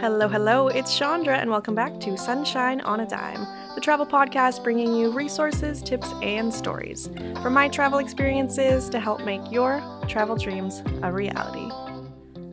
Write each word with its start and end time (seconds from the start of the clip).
Hello, 0.00 0.28
hello, 0.28 0.68
it's 0.68 0.90
Shandra, 0.90 1.36
and 1.36 1.50
welcome 1.50 1.74
back 1.74 2.00
to 2.00 2.16
Sunshine 2.16 2.80
on 2.80 3.00
a 3.00 3.06
Dime, 3.06 3.46
the 3.74 3.82
travel 3.82 4.06
podcast 4.06 4.64
bringing 4.64 4.94
you 4.94 5.10
resources, 5.10 5.82
tips, 5.82 6.10
and 6.22 6.54
stories 6.54 7.10
from 7.42 7.52
my 7.52 7.68
travel 7.68 7.98
experiences 7.98 8.88
to 8.88 8.98
help 8.98 9.22
make 9.26 9.42
your 9.52 9.82
travel 10.08 10.36
dreams 10.36 10.82
a 11.02 11.12
reality. 11.12 11.68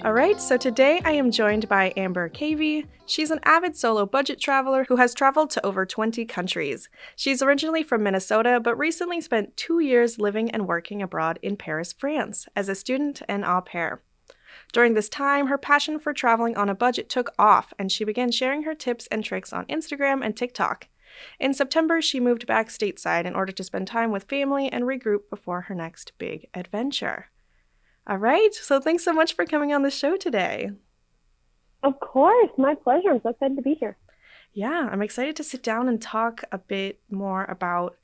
All 0.05 0.13
right, 0.13 0.39
so 0.39 0.55
today 0.55 1.01
I 1.03 1.13
am 1.13 1.31
joined 1.31 1.67
by 1.67 1.91
Amber 1.97 2.29
Kavie. 2.29 2.85
She's 3.07 3.31
an 3.31 3.39
avid 3.43 3.75
solo 3.75 4.05
budget 4.05 4.39
traveler 4.39 4.83
who 4.83 4.97
has 4.97 5.15
traveled 5.15 5.49
to 5.49 5.65
over 5.65 5.83
20 5.83 6.25
countries. 6.25 6.89
She's 7.15 7.41
originally 7.41 7.81
from 7.81 8.03
Minnesota, 8.03 8.59
but 8.59 8.77
recently 8.77 9.19
spent 9.19 9.57
two 9.57 9.79
years 9.79 10.19
living 10.19 10.51
and 10.51 10.67
working 10.67 11.01
abroad 11.01 11.39
in 11.41 11.57
Paris, 11.57 11.91
France, 11.91 12.47
as 12.55 12.69
a 12.69 12.75
student 12.75 13.23
and 13.27 13.43
au 13.43 13.61
pair. 13.61 14.03
During 14.71 14.93
this 14.93 15.09
time, 15.09 15.47
her 15.47 15.57
passion 15.57 15.97
for 15.97 16.13
traveling 16.13 16.55
on 16.55 16.69
a 16.69 16.75
budget 16.75 17.09
took 17.09 17.33
off, 17.39 17.73
and 17.79 17.91
she 17.91 18.03
began 18.03 18.29
sharing 18.29 18.61
her 18.61 18.75
tips 18.75 19.07
and 19.07 19.23
tricks 19.23 19.51
on 19.51 19.65
Instagram 19.65 20.23
and 20.23 20.37
TikTok. 20.37 20.87
In 21.39 21.51
September, 21.51 21.99
she 21.99 22.19
moved 22.19 22.45
back 22.45 22.67
stateside 22.67 23.25
in 23.25 23.33
order 23.33 23.51
to 23.53 23.63
spend 23.63 23.87
time 23.87 24.11
with 24.11 24.25
family 24.25 24.71
and 24.71 24.83
regroup 24.83 25.31
before 25.31 25.61
her 25.61 25.73
next 25.73 26.11
big 26.19 26.47
adventure. 26.53 27.31
All 28.07 28.17
right, 28.17 28.53
so 28.53 28.79
thanks 28.79 29.03
so 29.03 29.13
much 29.13 29.35
for 29.35 29.45
coming 29.45 29.73
on 29.73 29.81
the 29.81 29.89
show 29.89 30.15
today. 30.15 30.71
Of 31.81 31.99
course, 31.99 32.51
my 32.57 32.75
pleasure. 32.75 33.11
I'm 33.11 33.21
so 33.21 33.29
excited 33.29 33.55
to 33.55 33.61
be 33.61 33.75
here. 33.75 33.97
Yeah, 34.53 34.89
I'm 34.91 35.01
excited 35.01 35.35
to 35.37 35.43
sit 35.43 35.63
down 35.63 35.89
and 35.89 36.01
talk 36.01 36.43
a 36.51 36.57
bit 36.57 36.99
more 37.09 37.45
about 37.45 37.95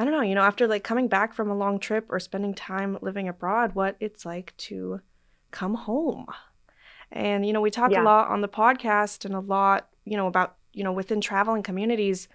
I 0.00 0.04
don't 0.04 0.14
know, 0.14 0.22
you 0.22 0.34
know, 0.34 0.40
after 0.40 0.66
like 0.66 0.82
coming 0.82 1.08
back 1.08 1.34
from 1.34 1.50
a 1.50 1.54
long 1.54 1.78
trip 1.78 2.06
or 2.08 2.18
spending 2.18 2.54
time 2.54 2.96
living 3.02 3.28
abroad, 3.28 3.74
what 3.74 3.96
it's 4.00 4.24
like 4.24 4.56
to 4.56 5.02
come 5.50 5.74
home. 5.74 6.24
And, 7.12 7.44
you 7.44 7.52
know, 7.52 7.60
we 7.60 7.70
talk 7.70 7.90
yeah. 7.90 8.02
a 8.02 8.04
lot 8.04 8.28
on 8.28 8.40
the 8.40 8.48
podcast 8.48 9.26
and 9.26 9.34
a 9.34 9.40
lot, 9.40 9.88
you 10.06 10.16
know, 10.16 10.26
about, 10.26 10.56
you 10.72 10.84
know, 10.84 10.92
within 10.92 11.20
traveling 11.20 11.62
communities 11.62 12.28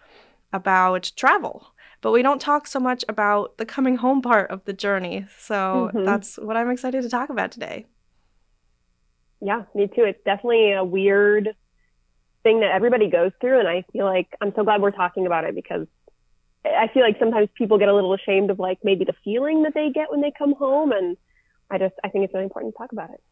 about 0.53 1.11
travel, 1.15 1.73
but 2.05 2.11
we 2.11 2.21
don't 2.21 2.39
talk 2.39 2.67
so 2.67 2.79
much 2.79 3.03
about 3.09 3.57
the 3.57 3.65
coming 3.65 3.95
home 3.95 4.21
part 4.21 4.51
of 4.51 4.63
the 4.65 4.73
journey. 4.73 5.25
So 5.39 5.89
mm-hmm. 5.91 6.05
that's 6.05 6.37
what 6.37 6.55
I'm 6.55 6.69
excited 6.69 7.01
to 7.01 7.09
talk 7.09 7.31
about 7.31 7.51
today. 7.51 7.87
Yeah, 9.41 9.63
me 9.73 9.87
too. 9.87 10.03
It's 10.03 10.23
definitely 10.23 10.73
a 10.73 10.83
weird 10.83 11.55
thing 12.43 12.59
that 12.59 12.69
everybody 12.69 13.09
goes 13.09 13.31
through. 13.41 13.57
And 13.57 13.67
I 13.67 13.85
feel 13.91 14.05
like 14.05 14.27
I'm 14.39 14.53
so 14.55 14.63
glad 14.63 14.83
we're 14.83 14.91
talking 14.91 15.25
about 15.25 15.45
it 15.45 15.55
because 15.55 15.87
I 16.63 16.89
feel 16.93 17.01
like 17.01 17.17
sometimes 17.17 17.49
people 17.57 17.79
get 17.79 17.89
a 17.89 17.95
little 17.95 18.13
ashamed 18.13 18.51
of 18.51 18.59
like 18.59 18.77
maybe 18.83 19.03
the 19.03 19.15
feeling 19.23 19.63
that 19.63 19.73
they 19.73 19.89
get 19.89 20.11
when 20.11 20.21
they 20.21 20.31
come 20.37 20.53
home. 20.53 20.91
And 20.91 21.17
I 21.71 21.79
just 21.79 21.95
I 22.03 22.09
think 22.09 22.25
it's 22.25 22.35
really 22.35 22.43
important 22.43 22.75
to 22.75 22.77
talk 22.77 22.91
about 22.91 23.09
it. 23.09 23.23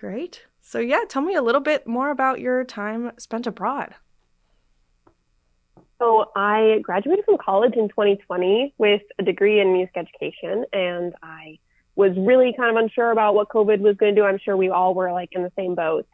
Great. 0.00 0.46
So 0.62 0.78
yeah, 0.78 1.00
tell 1.06 1.20
me 1.20 1.34
a 1.34 1.42
little 1.42 1.60
bit 1.60 1.86
more 1.86 2.08
about 2.08 2.40
your 2.40 2.64
time 2.64 3.12
spent 3.18 3.46
abroad. 3.46 3.96
So 5.98 6.30
I 6.34 6.80
graduated 6.82 7.24
from 7.24 7.38
college 7.38 7.74
in 7.74 7.88
2020 7.88 8.74
with 8.78 9.02
a 9.18 9.22
degree 9.22 9.60
in 9.60 9.72
music 9.72 9.96
education, 9.96 10.64
and 10.72 11.14
I 11.22 11.58
was 11.96 12.12
really 12.16 12.52
kind 12.56 12.76
of 12.76 12.82
unsure 12.82 13.12
about 13.12 13.34
what 13.34 13.48
COVID 13.48 13.78
was 13.80 13.96
going 13.96 14.14
to 14.14 14.20
do. 14.20 14.24
I'm 14.24 14.38
sure 14.38 14.56
we 14.56 14.70
all 14.70 14.94
were 14.94 15.12
like 15.12 15.30
in 15.32 15.42
the 15.42 15.52
same 15.56 15.74
boat. 15.74 16.06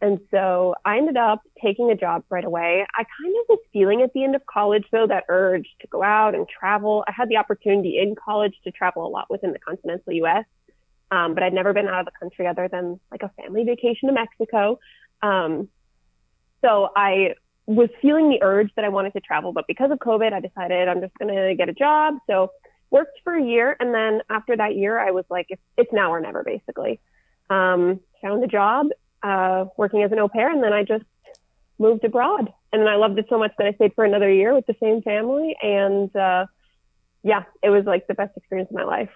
And 0.00 0.20
so 0.30 0.74
I 0.84 0.96
ended 0.98 1.16
up 1.16 1.42
taking 1.62 1.90
a 1.90 1.96
job 1.96 2.24
right 2.30 2.44
away. 2.44 2.86
I 2.94 3.02
kind 3.02 3.34
of 3.40 3.46
was 3.48 3.58
feeling 3.72 4.02
at 4.02 4.12
the 4.12 4.22
end 4.22 4.36
of 4.36 4.46
college, 4.46 4.84
though, 4.92 5.06
that 5.08 5.24
urge 5.28 5.66
to 5.80 5.86
go 5.88 6.02
out 6.02 6.34
and 6.34 6.46
travel. 6.48 7.04
I 7.08 7.12
had 7.12 7.28
the 7.28 7.36
opportunity 7.36 7.98
in 7.98 8.14
college 8.14 8.54
to 8.64 8.70
travel 8.70 9.06
a 9.06 9.10
lot 9.10 9.28
within 9.28 9.52
the 9.52 9.58
continental 9.58 10.12
US. 10.12 10.44
Um, 11.10 11.34
but 11.34 11.42
I'd 11.42 11.52
never 11.52 11.72
been 11.72 11.88
out 11.88 12.00
of 12.00 12.06
the 12.06 12.18
country 12.18 12.46
other 12.46 12.68
than 12.68 13.00
like 13.10 13.22
a 13.22 13.30
family 13.30 13.64
vacation 13.64 14.08
to 14.08 14.12
Mexico. 14.12 14.78
Um, 15.22 15.68
so 16.60 16.90
I 16.94 17.34
was 17.68 17.90
feeling 18.00 18.30
the 18.30 18.42
urge 18.42 18.70
that 18.76 18.84
I 18.86 18.88
wanted 18.88 19.12
to 19.12 19.20
travel, 19.20 19.52
but 19.52 19.66
because 19.68 19.90
of 19.90 19.98
COVID, 19.98 20.32
I 20.32 20.40
decided 20.40 20.88
I'm 20.88 21.02
just 21.02 21.12
going 21.18 21.34
to 21.34 21.54
get 21.54 21.68
a 21.68 21.74
job. 21.74 22.14
So 22.26 22.50
worked 22.90 23.20
for 23.22 23.34
a 23.34 23.42
year. 23.42 23.76
And 23.78 23.94
then 23.94 24.22
after 24.30 24.56
that 24.56 24.74
year, 24.74 24.98
I 24.98 25.10
was 25.10 25.26
like, 25.28 25.46
it's, 25.50 25.62
it's 25.76 25.92
now 25.92 26.10
or 26.10 26.18
never, 26.18 26.42
basically. 26.42 26.98
Um, 27.50 28.00
found 28.22 28.42
a 28.42 28.46
job, 28.46 28.86
uh, 29.22 29.66
working 29.76 30.02
as 30.02 30.10
an 30.12 30.18
au 30.18 30.28
pair. 30.28 30.50
And 30.50 30.64
then 30.64 30.72
I 30.72 30.82
just 30.82 31.04
moved 31.78 32.04
abroad. 32.04 32.50
And 32.72 32.80
then 32.80 32.88
I 32.88 32.96
loved 32.96 33.18
it 33.18 33.26
so 33.28 33.38
much 33.38 33.52
that 33.58 33.66
I 33.66 33.72
stayed 33.74 33.92
for 33.94 34.04
another 34.04 34.32
year 34.32 34.54
with 34.54 34.66
the 34.66 34.76
same 34.82 35.02
family. 35.02 35.54
And, 35.60 36.14
uh, 36.16 36.46
yeah, 37.22 37.42
it 37.62 37.68
was 37.68 37.84
like 37.84 38.06
the 38.06 38.14
best 38.14 38.34
experience 38.34 38.70
of 38.70 38.76
my 38.76 38.84
life. 38.84 39.10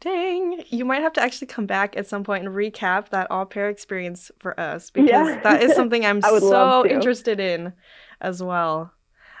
Dang, 0.00 0.62
you 0.68 0.84
might 0.84 1.02
have 1.02 1.14
to 1.14 1.22
actually 1.22 1.46
come 1.46 1.66
back 1.66 1.96
at 1.96 2.06
some 2.06 2.22
point 2.22 2.44
and 2.44 2.54
recap 2.54 3.08
that 3.08 3.28
au 3.30 3.46
pair 3.46 3.70
experience 3.70 4.30
for 4.38 4.58
us 4.60 4.90
because 4.90 5.08
yeah. 5.10 5.40
that 5.42 5.62
is 5.62 5.74
something 5.74 6.04
I'm 6.06 6.20
so 6.20 6.86
interested 6.86 7.40
in 7.40 7.72
as 8.20 8.42
well. 8.42 8.92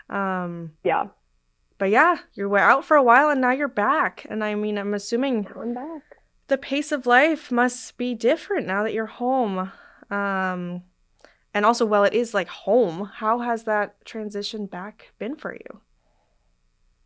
Um, 0.08 0.72
yeah. 0.82 1.08
But 1.78 1.90
yeah, 1.90 2.18
you 2.34 2.48
were 2.48 2.58
out 2.58 2.84
for 2.84 2.96
a 2.96 3.02
while 3.02 3.28
and 3.28 3.40
now 3.40 3.50
you're 3.50 3.68
back. 3.68 4.26
And 4.30 4.42
I 4.42 4.54
mean, 4.54 4.78
I'm 4.78 4.94
assuming 4.94 5.46
the 6.48 6.56
pace 6.56 6.90
of 6.90 7.06
life 7.06 7.52
must 7.52 7.98
be 7.98 8.14
different 8.14 8.66
now 8.66 8.82
that 8.82 8.94
you're 8.94 9.06
home. 9.06 9.70
Um, 10.10 10.82
and 11.52 11.64
also, 11.64 11.84
while 11.84 12.04
it 12.04 12.12
is 12.12 12.34
like 12.34 12.48
home, 12.48 13.10
how 13.14 13.40
has 13.40 13.64
that 13.64 14.04
transition 14.04 14.66
back 14.66 15.12
been 15.18 15.36
for 15.36 15.54
you? 15.54 15.80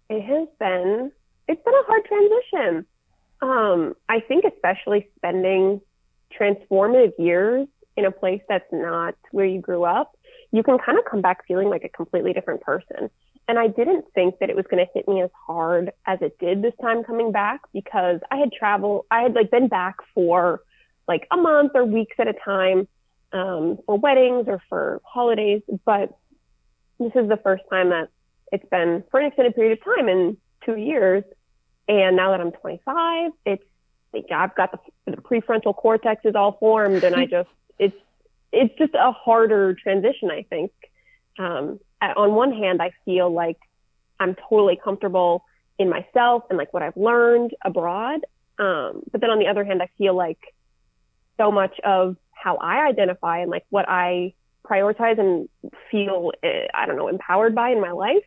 It 0.08 0.22
has 0.22 0.48
been, 0.58 1.12
it's 1.48 1.62
been 1.64 1.74
a 1.74 1.82
hard 1.86 2.04
transition. 2.04 2.86
Um, 3.42 3.94
I 4.08 4.20
think 4.20 4.44
especially 4.44 5.08
spending 5.16 5.80
transformative 6.38 7.12
years 7.18 7.68
in 7.96 8.04
a 8.04 8.10
place 8.10 8.42
that's 8.48 8.70
not 8.72 9.14
where 9.32 9.46
you 9.46 9.60
grew 9.60 9.84
up, 9.84 10.16
you 10.52 10.62
can 10.62 10.78
kind 10.78 10.98
of 10.98 11.04
come 11.04 11.20
back 11.20 11.46
feeling 11.46 11.68
like 11.68 11.84
a 11.84 11.88
completely 11.88 12.32
different 12.32 12.60
person. 12.60 13.10
And 13.48 13.58
I 13.58 13.66
didn't 13.66 14.04
think 14.14 14.38
that 14.38 14.50
it 14.50 14.56
was 14.56 14.64
going 14.70 14.84
to 14.84 14.90
hit 14.94 15.08
me 15.08 15.22
as 15.22 15.30
hard 15.46 15.92
as 16.06 16.18
it 16.22 16.38
did 16.38 16.62
this 16.62 16.74
time 16.80 17.02
coming 17.02 17.32
back 17.32 17.62
because 17.72 18.20
I 18.30 18.36
had 18.36 18.52
traveled, 18.52 19.06
I 19.10 19.22
had 19.22 19.34
like 19.34 19.50
been 19.50 19.68
back 19.68 19.96
for 20.14 20.62
like 21.08 21.26
a 21.32 21.36
month 21.36 21.72
or 21.74 21.84
weeks 21.84 22.14
at 22.18 22.28
a 22.28 22.32
time 22.32 22.86
um, 23.32 23.78
for 23.86 23.98
weddings 23.98 24.44
or 24.46 24.62
for 24.68 25.00
holidays. 25.04 25.62
But 25.84 26.16
this 27.00 27.12
is 27.16 27.28
the 27.28 27.40
first 27.42 27.64
time 27.70 27.90
that 27.90 28.08
it's 28.52 28.68
been 28.70 29.02
for 29.10 29.18
an 29.18 29.26
extended 29.26 29.54
period 29.54 29.78
of 29.78 29.84
time 29.84 30.08
in 30.08 30.36
two 30.64 30.76
years 30.76 31.24
and 31.90 32.16
now 32.16 32.30
that 32.30 32.40
I'm 32.40 32.52
25, 32.52 33.32
it's 33.44 33.64
I've 34.32 34.54
got 34.54 34.72
the, 34.72 34.78
the 35.10 35.16
prefrontal 35.16 35.74
cortex 35.74 36.24
is 36.24 36.34
all 36.34 36.52
formed, 36.58 37.02
and 37.02 37.14
I 37.14 37.26
just 37.26 37.48
it's 37.78 37.96
it's 38.52 38.76
just 38.78 38.94
a 38.94 39.12
harder 39.12 39.74
transition. 39.74 40.30
I 40.30 40.44
think. 40.48 40.72
Um, 41.38 41.80
on 42.00 42.34
one 42.34 42.52
hand, 42.52 42.80
I 42.80 42.92
feel 43.04 43.32
like 43.32 43.58
I'm 44.18 44.36
totally 44.48 44.78
comfortable 44.82 45.44
in 45.78 45.88
myself 45.88 46.44
and 46.48 46.58
like 46.58 46.72
what 46.72 46.82
I've 46.82 46.96
learned 46.96 47.54
abroad. 47.64 48.20
Um, 48.58 49.02
but 49.10 49.20
then 49.20 49.30
on 49.30 49.38
the 49.38 49.46
other 49.46 49.64
hand, 49.64 49.82
I 49.82 49.88
feel 49.98 50.14
like 50.14 50.38
so 51.38 51.50
much 51.50 51.78
of 51.84 52.16
how 52.32 52.56
I 52.56 52.86
identify 52.86 53.38
and 53.40 53.50
like 53.50 53.64
what 53.70 53.86
I 53.88 54.34
prioritize 54.64 55.18
and 55.18 55.48
feel, 55.90 56.32
eh, 56.42 56.66
I 56.74 56.86
don't 56.86 56.96
know, 56.96 57.08
empowered 57.08 57.54
by 57.54 57.70
in 57.70 57.80
my 57.80 57.92
life 57.92 58.24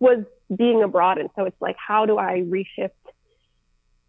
was 0.00 0.24
being 0.54 0.82
abroad. 0.82 1.18
And 1.18 1.30
so 1.36 1.44
it's 1.44 1.60
like, 1.60 1.76
how 1.76 2.06
do 2.06 2.18
I 2.18 2.42
reshift 2.46 2.90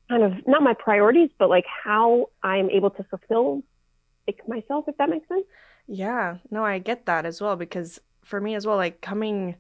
kind 0.10 0.24
of 0.24 0.48
not 0.48 0.64
my 0.64 0.74
priorities, 0.74 1.30
but 1.38 1.50
like 1.50 1.66
how 1.84 2.30
I'm 2.42 2.70
able 2.70 2.90
to 2.92 3.04
fulfill 3.04 3.64
like 4.28 4.48
myself, 4.48 4.86
if 4.88 4.98
that 4.98 5.10
makes 5.10 5.28
sense? 5.28 5.46
Yeah, 5.88 6.38
no, 6.52 6.64
I 6.64 6.80
get 6.80 7.06
that 7.08 7.26
as 7.26 7.42
well 7.42 7.56
because 7.56 8.00
for 8.24 8.40
me 8.40 8.56
as 8.56 8.66
well, 8.66 8.78
like 8.78 9.02
coming 9.02 9.56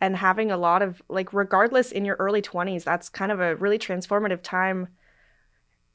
and 0.00 0.16
having 0.16 0.50
a 0.50 0.56
lot 0.56 0.82
of 0.82 1.02
like 1.08 1.32
regardless 1.32 1.92
in 1.92 2.04
your 2.04 2.16
early 2.16 2.42
20s 2.42 2.84
that's 2.84 3.08
kind 3.08 3.32
of 3.32 3.40
a 3.40 3.56
really 3.56 3.78
transformative 3.78 4.42
time 4.42 4.88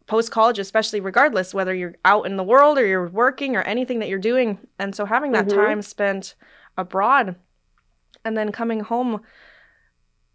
post 0.08 0.32
college 0.32 0.58
especially 0.58 1.00
regardless 1.00 1.54
whether 1.54 1.74
you're 1.74 1.96
out 2.06 2.26
in 2.26 2.36
the 2.36 2.44
world 2.44 2.78
or 2.78 2.86
you're 2.88 3.10
working 3.10 3.56
or 3.56 3.62
anything 3.64 4.00
that 4.00 4.10
you're 4.10 4.18
doing 4.18 4.58
and 4.80 4.96
so 4.96 5.06
having 5.06 5.32
that 5.32 5.48
mm-hmm. 5.48 5.58
time 5.58 5.82
spent 5.82 6.36
abroad 6.78 7.36
and 8.26 8.38
then 8.38 8.52
coming 8.52 8.80
home 8.80 9.22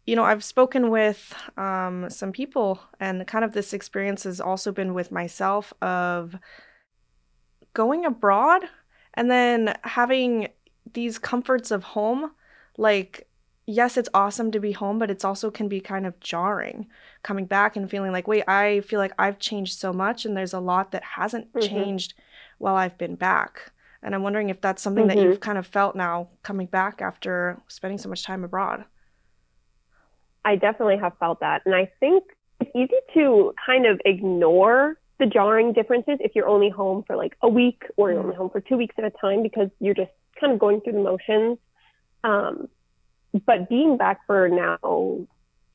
you 0.07 0.17
know 0.17 0.25
i've 0.25 0.45
spoken 0.45 0.91
with 0.91 1.35
um, 1.57 2.09
some 2.11 2.33
people 2.33 2.81
and 3.01 3.27
kind 3.27 3.45
of 3.45 3.53
this 3.53 3.73
experience 3.73 4.25
has 4.25 4.41
also 4.41 4.73
been 4.73 4.95
with 4.95 5.11
myself 5.13 5.73
of 5.83 6.37
going 7.73 8.05
abroad 8.05 8.65
and 9.15 9.31
then 9.31 9.77
having 9.83 10.49
these 10.93 11.19
comforts 11.19 11.71
of 11.71 11.83
home 11.83 12.31
like 12.77 13.27
yes 13.67 13.97
it's 13.97 14.09
awesome 14.13 14.51
to 14.51 14.61
be 14.61 14.73
home 14.73 14.99
but 14.99 15.11
it's 15.11 15.25
also 15.25 15.51
can 15.51 15.69
be 15.69 15.81
kind 15.81 16.07
of 16.07 16.21
jarring 16.21 16.87
coming 17.23 17.47
back 17.47 17.77
and 17.77 17.91
feeling 17.91 18.13
like 18.13 18.29
wait 18.29 18.45
i 18.47 18.81
feel 18.81 19.01
like 19.01 19.13
i've 19.19 19.39
changed 19.39 19.79
so 19.79 19.93
much 19.93 20.25
and 20.25 20.37
there's 20.37 20.53
a 20.53 20.61
lot 20.61 20.93
that 20.93 21.03
hasn't 21.03 21.51
mm-hmm. 21.53 21.67
changed 21.67 22.15
while 22.59 22.77
i've 22.77 22.99
been 22.99 23.15
back 23.15 23.73
and 24.05 24.15
I'm 24.15 24.23
wondering 24.23 24.51
if 24.51 24.61
that's 24.61 24.83
something 24.83 25.09
mm-hmm. 25.09 25.19
that 25.19 25.25
you've 25.25 25.41
kind 25.41 25.57
of 25.57 25.67
felt 25.67 25.97
now 25.97 26.29
coming 26.43 26.67
back 26.67 27.01
after 27.01 27.59
spending 27.69 27.97
so 27.97 28.11
much 28.11 28.23
time 28.23 28.45
abroad. 28.45 28.85
I 30.45 30.57
definitely 30.57 30.99
have 30.99 31.17
felt 31.19 31.41
that. 31.41 31.63
And 31.65 31.75
I 31.75 31.91
think 32.01 32.25
it's 32.61 32.71
easy 32.75 33.01
to 33.15 33.55
kind 33.65 33.87
of 33.87 34.01
ignore 34.05 34.99
the 35.19 35.27
jarring 35.27 35.73
differences 35.73 36.19
if 36.21 36.33
you're 36.35 36.49
only 36.49 36.69
home 36.69 37.05
for 37.07 37.17
like 37.17 37.37
a 37.41 37.49
week 37.49 37.83
or 37.97 38.11
you're 38.11 38.21
only 38.21 38.35
home 38.35 38.51
for 38.51 38.61
two 38.61 38.77
weeks 38.77 38.95
at 38.99 39.05
a 39.05 39.11
time 39.11 39.43
because 39.43 39.69
you're 39.81 39.95
just 39.95 40.11
kind 40.41 40.53
of 40.53 40.59
going 40.59 40.81
through 40.81 40.95
the 40.95 41.03
motions. 41.03 41.59
Um, 42.25 42.69
but 43.47 43.69
being 43.69 43.97
back 43.97 44.21
for 44.27 44.49
now 44.49 44.79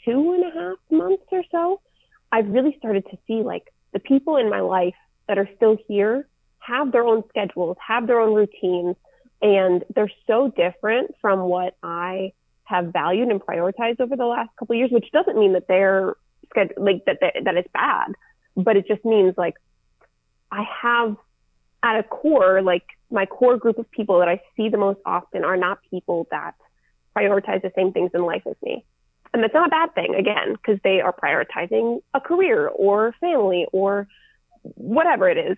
two 0.06 0.34
and 0.34 0.44
a 0.44 0.52
half 0.52 0.78
months 0.92 1.24
or 1.32 1.44
so, 1.52 1.82
I've 2.32 2.48
really 2.48 2.76
started 2.78 3.06
to 3.12 3.18
see 3.28 3.44
like 3.44 3.74
the 3.94 4.00
people 4.00 4.38
in 4.38 4.50
my 4.50 4.62
life 4.62 4.96
that 5.28 5.38
are 5.38 5.50
still 5.56 5.78
here 5.88 6.28
have 6.60 6.92
their 6.92 7.04
own 7.04 7.24
schedules, 7.30 7.78
have 7.86 8.08
their 8.08 8.20
own 8.20 8.34
routines, 8.34 8.96
and 9.42 9.84
they're 9.96 10.12
so 10.28 10.52
different 10.56 11.16
from 11.22 11.42
what 11.42 11.76
I 11.82 12.34
have 12.70 12.94
valued 12.94 13.30
and 13.30 13.42
prioritized 13.42 14.00
over 14.00 14.16
the 14.16 14.26
last 14.26 14.50
couple 14.58 14.76
of 14.76 14.78
years, 14.78 14.92
which 14.92 15.12
doesn't 15.12 15.38
mean 15.38 15.54
that 15.54 15.68
they're 15.68 16.16
like 16.78 17.04
that, 17.06 17.18
that 17.20 17.58
it's 17.58 17.70
bad, 17.74 18.14
but 18.56 18.78
it 18.78 18.88
just 18.88 19.04
means 19.04 19.34
like 19.38 19.56
I 20.52 20.64
have 20.82 21.16
at 21.82 22.00
a 22.00 22.04
core, 22.04 22.62
like 22.62 22.84
my 23.10 23.26
core 23.26 23.58
group 23.58 23.80
of 23.80 23.90
people 23.90 24.20
that 24.20 24.28
I 24.28 24.42
see 24.56 24.70
the 24.70 24.78
most 24.78 25.00
often 25.06 25.44
are 25.44 25.58
not 25.58 25.80
people 25.90 26.28
that 26.32 26.54
prioritize 27.16 27.62
the 27.62 27.72
same 27.76 27.92
things 27.92 28.12
in 28.14 28.22
life 28.24 28.44
as 28.46 28.56
me. 28.62 28.86
And 29.34 29.44
that's 29.44 29.54
not 29.54 29.68
a 29.68 29.70
bad 29.70 29.94
thing, 29.96 30.16
again, 30.16 30.54
because 30.54 30.80
they 30.84 31.02
are 31.02 31.14
prioritizing 31.14 32.02
a 32.14 32.20
career 32.20 32.68
or 32.68 33.16
family 33.20 33.68
or 33.72 34.08
whatever 34.62 35.30
it 35.30 35.38
is. 35.38 35.58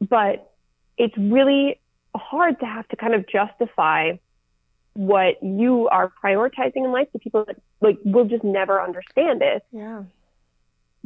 But 0.00 0.52
it's 0.96 1.16
really 1.16 1.80
hard 2.14 2.60
to 2.60 2.66
have 2.66 2.86
to 2.88 2.96
kind 2.96 3.14
of 3.14 3.28
justify 3.28 4.12
what 4.96 5.42
you 5.42 5.88
are 5.88 6.10
prioritizing 6.22 6.84
in 6.84 6.92
life 6.92 7.10
to 7.12 7.18
people 7.18 7.44
that 7.44 7.60
like 7.80 7.98
will 8.04 8.24
just 8.24 8.44
never 8.44 8.80
understand 8.80 9.42
it. 9.42 9.64
Yeah. 9.70 10.04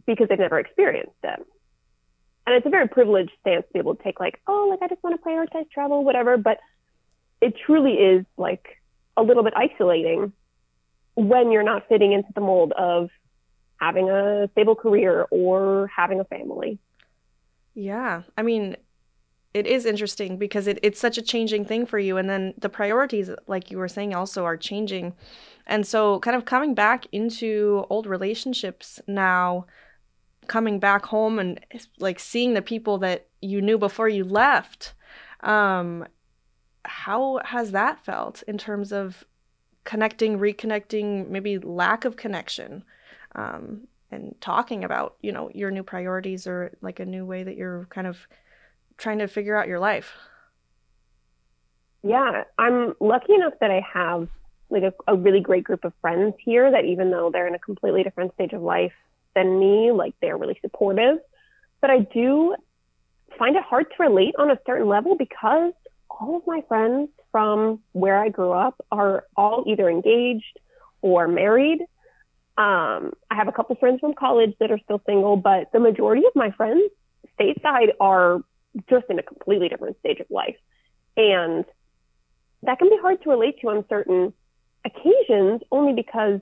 Because 0.06 0.28
they've 0.28 0.38
never 0.38 0.58
experienced 0.58 1.12
it. 1.22 1.46
And 2.46 2.56
it's 2.56 2.66
a 2.66 2.70
very 2.70 2.88
privileged 2.88 3.32
stance 3.40 3.66
to 3.66 3.72
be 3.72 3.78
able 3.78 3.96
to 3.96 4.02
take 4.02 4.18
like, 4.18 4.40
oh, 4.46 4.68
like 4.70 4.80
I 4.82 4.88
just 4.88 5.02
want 5.02 5.20
to 5.20 5.28
prioritize 5.28 5.70
travel, 5.70 6.04
whatever. 6.04 6.36
But 6.36 6.58
it 7.40 7.54
truly 7.66 7.92
is 7.92 8.24
like 8.36 8.80
a 9.16 9.22
little 9.22 9.42
bit 9.42 9.54
isolating 9.56 10.32
when 11.14 11.50
you're 11.50 11.62
not 11.62 11.88
fitting 11.88 12.12
into 12.12 12.28
the 12.34 12.40
mold 12.40 12.72
of 12.72 13.10
having 13.76 14.08
a 14.08 14.48
stable 14.52 14.74
career 14.74 15.26
or 15.30 15.90
having 15.94 16.20
a 16.20 16.24
family. 16.24 16.78
Yeah. 17.74 18.22
I 18.36 18.42
mean, 18.42 18.76
it 19.52 19.66
is 19.66 19.84
interesting 19.84 20.36
because 20.36 20.66
it, 20.66 20.78
it's 20.82 21.00
such 21.00 21.18
a 21.18 21.22
changing 21.22 21.64
thing 21.64 21.84
for 21.84 21.98
you. 21.98 22.16
And 22.16 22.30
then 22.30 22.54
the 22.58 22.68
priorities, 22.68 23.30
like 23.46 23.70
you 23.70 23.78
were 23.78 23.88
saying, 23.88 24.14
also 24.14 24.44
are 24.44 24.56
changing. 24.56 25.14
And 25.66 25.86
so, 25.86 26.20
kind 26.20 26.36
of 26.36 26.44
coming 26.44 26.74
back 26.74 27.06
into 27.12 27.84
old 27.90 28.06
relationships 28.06 29.00
now, 29.06 29.66
coming 30.46 30.78
back 30.78 31.06
home 31.06 31.38
and 31.38 31.60
like 31.98 32.18
seeing 32.18 32.54
the 32.54 32.62
people 32.62 32.98
that 32.98 33.26
you 33.40 33.60
knew 33.60 33.78
before 33.78 34.08
you 34.08 34.24
left, 34.24 34.94
um, 35.40 36.06
how 36.84 37.40
has 37.44 37.72
that 37.72 38.04
felt 38.04 38.42
in 38.46 38.56
terms 38.56 38.92
of 38.92 39.24
connecting, 39.84 40.38
reconnecting, 40.38 41.28
maybe 41.28 41.58
lack 41.58 42.04
of 42.04 42.16
connection? 42.16 42.84
Um, 43.34 43.88
and 44.12 44.34
talking 44.40 44.84
about 44.84 45.16
you 45.22 45.32
know 45.32 45.50
your 45.54 45.70
new 45.70 45.82
priorities 45.82 46.46
or 46.46 46.72
like 46.80 47.00
a 47.00 47.04
new 47.04 47.24
way 47.24 47.42
that 47.42 47.56
you're 47.56 47.86
kind 47.90 48.06
of 48.06 48.26
trying 49.00 49.18
to 49.18 49.28
figure 49.28 49.56
out 49.56 49.68
your 49.68 49.78
life? 49.78 50.12
Yeah, 52.02 52.44
I'm 52.58 52.94
lucky 53.00 53.34
enough 53.34 53.54
that 53.60 53.70
I 53.70 53.84
have 53.92 54.28
like 54.70 54.84
a, 54.84 54.92
a 55.08 55.16
really 55.16 55.40
great 55.40 55.64
group 55.64 55.84
of 55.84 55.92
friends 56.00 56.34
here 56.38 56.70
that 56.70 56.84
even 56.84 57.10
though 57.10 57.30
they're 57.32 57.48
in 57.48 57.54
a 57.54 57.58
completely 57.58 58.02
different 58.02 58.32
stage 58.34 58.52
of 58.52 58.62
life 58.62 58.92
than 59.34 59.58
me, 59.58 59.92
like 59.92 60.14
they're 60.20 60.38
really 60.38 60.58
supportive. 60.60 61.18
But 61.80 61.90
I 61.90 62.00
do 62.00 62.54
find 63.38 63.56
it 63.56 63.62
hard 63.62 63.86
to 63.96 64.02
relate 64.02 64.34
on 64.38 64.50
a 64.50 64.58
certain 64.66 64.88
level 64.88 65.16
because 65.16 65.72
all 66.08 66.36
of 66.36 66.46
my 66.46 66.62
friends 66.68 67.08
from 67.32 67.80
where 67.92 68.22
I 68.22 68.28
grew 68.28 68.52
up 68.52 68.84
are 68.90 69.24
all 69.36 69.64
either 69.66 69.88
engaged 69.88 70.58
or 71.02 71.28
married. 71.28 71.80
Um, 72.58 73.12
I 73.30 73.36
have 73.36 73.48
a 73.48 73.52
couple 73.52 73.74
friends 73.76 74.00
from 74.00 74.14
college 74.14 74.54
that 74.60 74.70
are 74.70 74.78
still 74.84 75.00
single, 75.06 75.36
but 75.36 75.72
the 75.72 75.80
majority 75.80 76.22
of 76.26 76.32
my 76.34 76.50
friends 76.50 76.90
stateside 77.38 77.90
are 78.00 78.42
just 78.88 79.06
in 79.08 79.18
a 79.18 79.22
completely 79.22 79.68
different 79.68 79.98
stage 80.00 80.20
of 80.20 80.26
life. 80.30 80.56
And 81.16 81.64
that 82.62 82.78
can 82.78 82.88
be 82.88 82.98
hard 83.00 83.22
to 83.22 83.30
relate 83.30 83.60
to 83.60 83.68
on 83.68 83.84
certain 83.88 84.32
occasions 84.84 85.62
only 85.70 85.92
because 85.92 86.40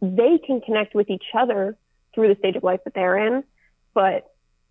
they 0.00 0.38
can 0.38 0.60
connect 0.60 0.94
with 0.94 1.10
each 1.10 1.24
other 1.36 1.76
through 2.14 2.28
the 2.28 2.36
stage 2.38 2.56
of 2.56 2.62
life 2.62 2.80
that 2.84 2.94
they're 2.94 3.16
in. 3.16 3.44
But 3.92 4.30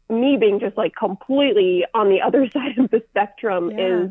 me 0.09 0.37
being 0.37 0.59
just 0.59 0.77
like 0.77 0.95
completely 0.95 1.85
on 1.93 2.09
the 2.09 2.21
other 2.21 2.49
side 2.51 2.77
of 2.77 2.89
the 2.91 3.03
spectrum 3.09 3.71
yeah. 3.71 4.05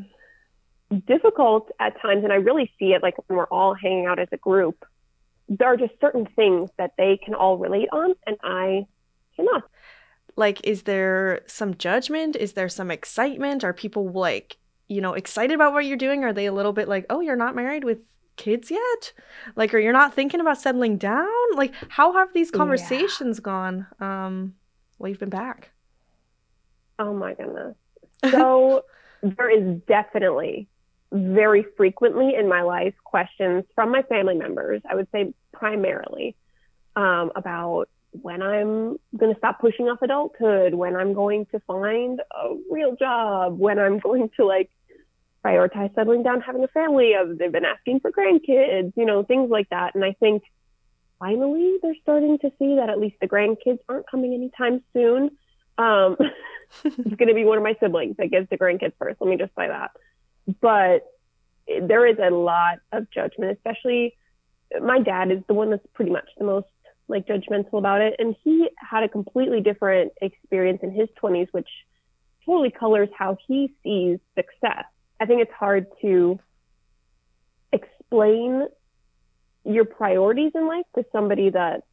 is 0.91 1.00
difficult 1.06 1.71
at 1.79 2.00
times. 2.00 2.25
And 2.25 2.33
I 2.33 2.37
really 2.37 2.73
see 2.79 2.93
it 2.93 3.03
like 3.03 3.17
when 3.29 3.38
we're 3.38 3.45
all 3.47 3.75
hanging 3.75 4.06
out 4.06 4.19
as 4.19 4.29
a 4.33 4.37
group, 4.37 4.85
there 5.49 5.69
are 5.69 5.77
just 5.77 5.93
certain 6.00 6.27
things 6.37 6.71
that 6.79 6.93
they 6.97 7.19
can 7.23 7.35
all 7.35 7.59
relate 7.59 7.88
on 7.93 8.15
and 8.27 8.37
I 8.43 8.87
cannot 9.37 9.65
like 10.37 10.61
is 10.64 10.82
there 10.82 11.43
some 11.46 11.76
judgment? 11.76 12.37
Is 12.37 12.52
there 12.52 12.69
some 12.69 12.90
excitement? 12.90 13.64
Are 13.64 13.73
people 13.73 14.11
like 14.11 14.56
you 14.88 15.00
know 15.00 15.14
excited 15.14 15.55
about 15.55 15.73
what 15.73 15.84
you're 15.84 15.96
doing? 15.96 16.25
Are 16.25 16.32
they 16.32 16.46
a 16.46 16.52
little 16.52 16.73
bit 16.73 16.88
like 16.88 17.06
oh 17.11 17.20
you're 17.20 17.37
not 17.37 17.55
married 17.55 17.84
with 17.84 17.99
kids 18.37 18.70
yet? 18.70 19.12
Like 19.56 19.75
or 19.75 19.79
you're 19.79 19.93
not 19.93 20.14
thinking 20.14 20.40
about 20.40 20.61
settling 20.61 20.96
down? 20.96 21.29
Like 21.55 21.75
how 21.88 22.12
have 22.14 22.32
these 22.32 22.50
conversations 22.50 23.38
yeah. 23.38 23.43
gone 23.43 23.87
um 24.00 24.55
while 24.99 25.08
you've 25.08 25.20
been 25.20 25.31
back? 25.31 25.70
Oh 26.99 27.14
my 27.14 27.35
goodness. 27.35 27.75
So 28.31 28.85
there 29.23 29.50
is 29.50 29.81
definitely 29.87 30.69
very 31.12 31.64
frequently 31.76 32.35
in 32.35 32.49
my 32.49 32.62
life 32.62 32.94
questions 33.05 33.64
from 33.75 33.93
my 33.93 34.00
family 34.05 34.35
members 34.35 34.81
i 34.88 34.94
would 34.94 35.06
say 35.12 35.32
primarily 35.52 36.35
um, 36.96 37.31
about 37.37 37.88
when 38.12 38.43
I'm 38.43 38.99
going 39.17 39.32
to 39.32 39.38
stop 39.38 39.61
pushing 39.61 39.88
off 39.88 40.03
adulthood, 40.03 40.75
when 40.75 40.97
I'm 40.97 41.14
going 41.14 41.47
to 41.47 41.61
find 41.61 42.20
a 42.20 42.55
real 42.70 42.94
job, 42.94 43.59
when 43.59 43.79
I'm 43.79 43.99
going 43.99 44.31
to 44.37 44.44
like 44.44 44.70
prioritize 45.44 45.94
settling 45.94 46.23
down, 46.23 46.41
having 46.41 46.62
a 46.62 46.69
family. 46.69 47.14
They've 47.38 47.50
been 47.50 47.64
asking 47.64 48.00
for 48.00 48.12
grandkids, 48.12 48.93
you 48.97 49.05
know, 49.05 49.23
things 49.25 49.50
like 49.50 49.69
that. 49.70 49.94
And 49.94 50.05
I 50.05 50.12
think 50.20 50.44
finally 51.19 51.79
they're 51.82 51.97
starting 52.03 52.38
to 52.38 52.53
see 52.59 52.76
that 52.76 52.91
at 52.91 52.99
least 52.99 53.17
the 53.20 53.29
grandkids 53.29 53.79
aren't 53.88 54.09
coming 54.11 54.35
anytime 54.35 54.82
soon. 54.93 55.31
Um, 55.79 56.17
it's 56.85 57.17
going 57.17 57.29
to 57.29 57.35
be 57.35 57.44
one 57.44 57.59
of 57.59 57.64
my 57.64 57.76
siblings 57.81 58.16
that 58.19 58.31
gets 58.31 58.49
the 58.50 58.59
grandkids 58.59 58.92
first. 58.99 59.21
Let 59.21 59.31
me 59.31 59.37
just 59.37 59.54
say 59.57 59.69
that. 59.69 59.90
But 60.61 61.07
there 61.66 62.07
is 62.07 62.16
a 62.23 62.31
lot 62.31 62.78
of 62.92 63.11
judgment, 63.11 63.52
especially 63.52 64.16
my 64.81 65.00
dad 65.00 65.31
is 65.31 65.42
the 65.49 65.54
one 65.54 65.71
that's 65.71 65.87
pretty 65.95 66.11
much 66.11 66.28
the 66.38 66.45
most 66.45 66.66
like 67.09 67.26
judgmental 67.26 67.78
about 67.78 68.00
it. 68.00 68.16
And 68.18 68.35
he 68.42 68.68
had 68.76 69.02
a 69.02 69.09
completely 69.09 69.61
different 69.61 70.12
experience 70.21 70.80
in 70.82 70.92
his 70.92 71.09
20s, 71.23 71.49
which 71.52 71.68
totally 72.44 72.71
colors 72.71 73.09
how 73.16 73.37
he 73.47 73.73
sees 73.82 74.18
success. 74.35 74.85
I 75.21 75.26
think 75.26 75.42
it's 75.42 75.52
hard 75.52 75.87
to 76.02 76.38
explain 77.73 78.66
your 79.64 79.85
priorities 79.85 80.52
in 80.54 80.66
life 80.66 80.87
to 80.97 81.04
somebody 81.12 81.50
that 81.50 81.85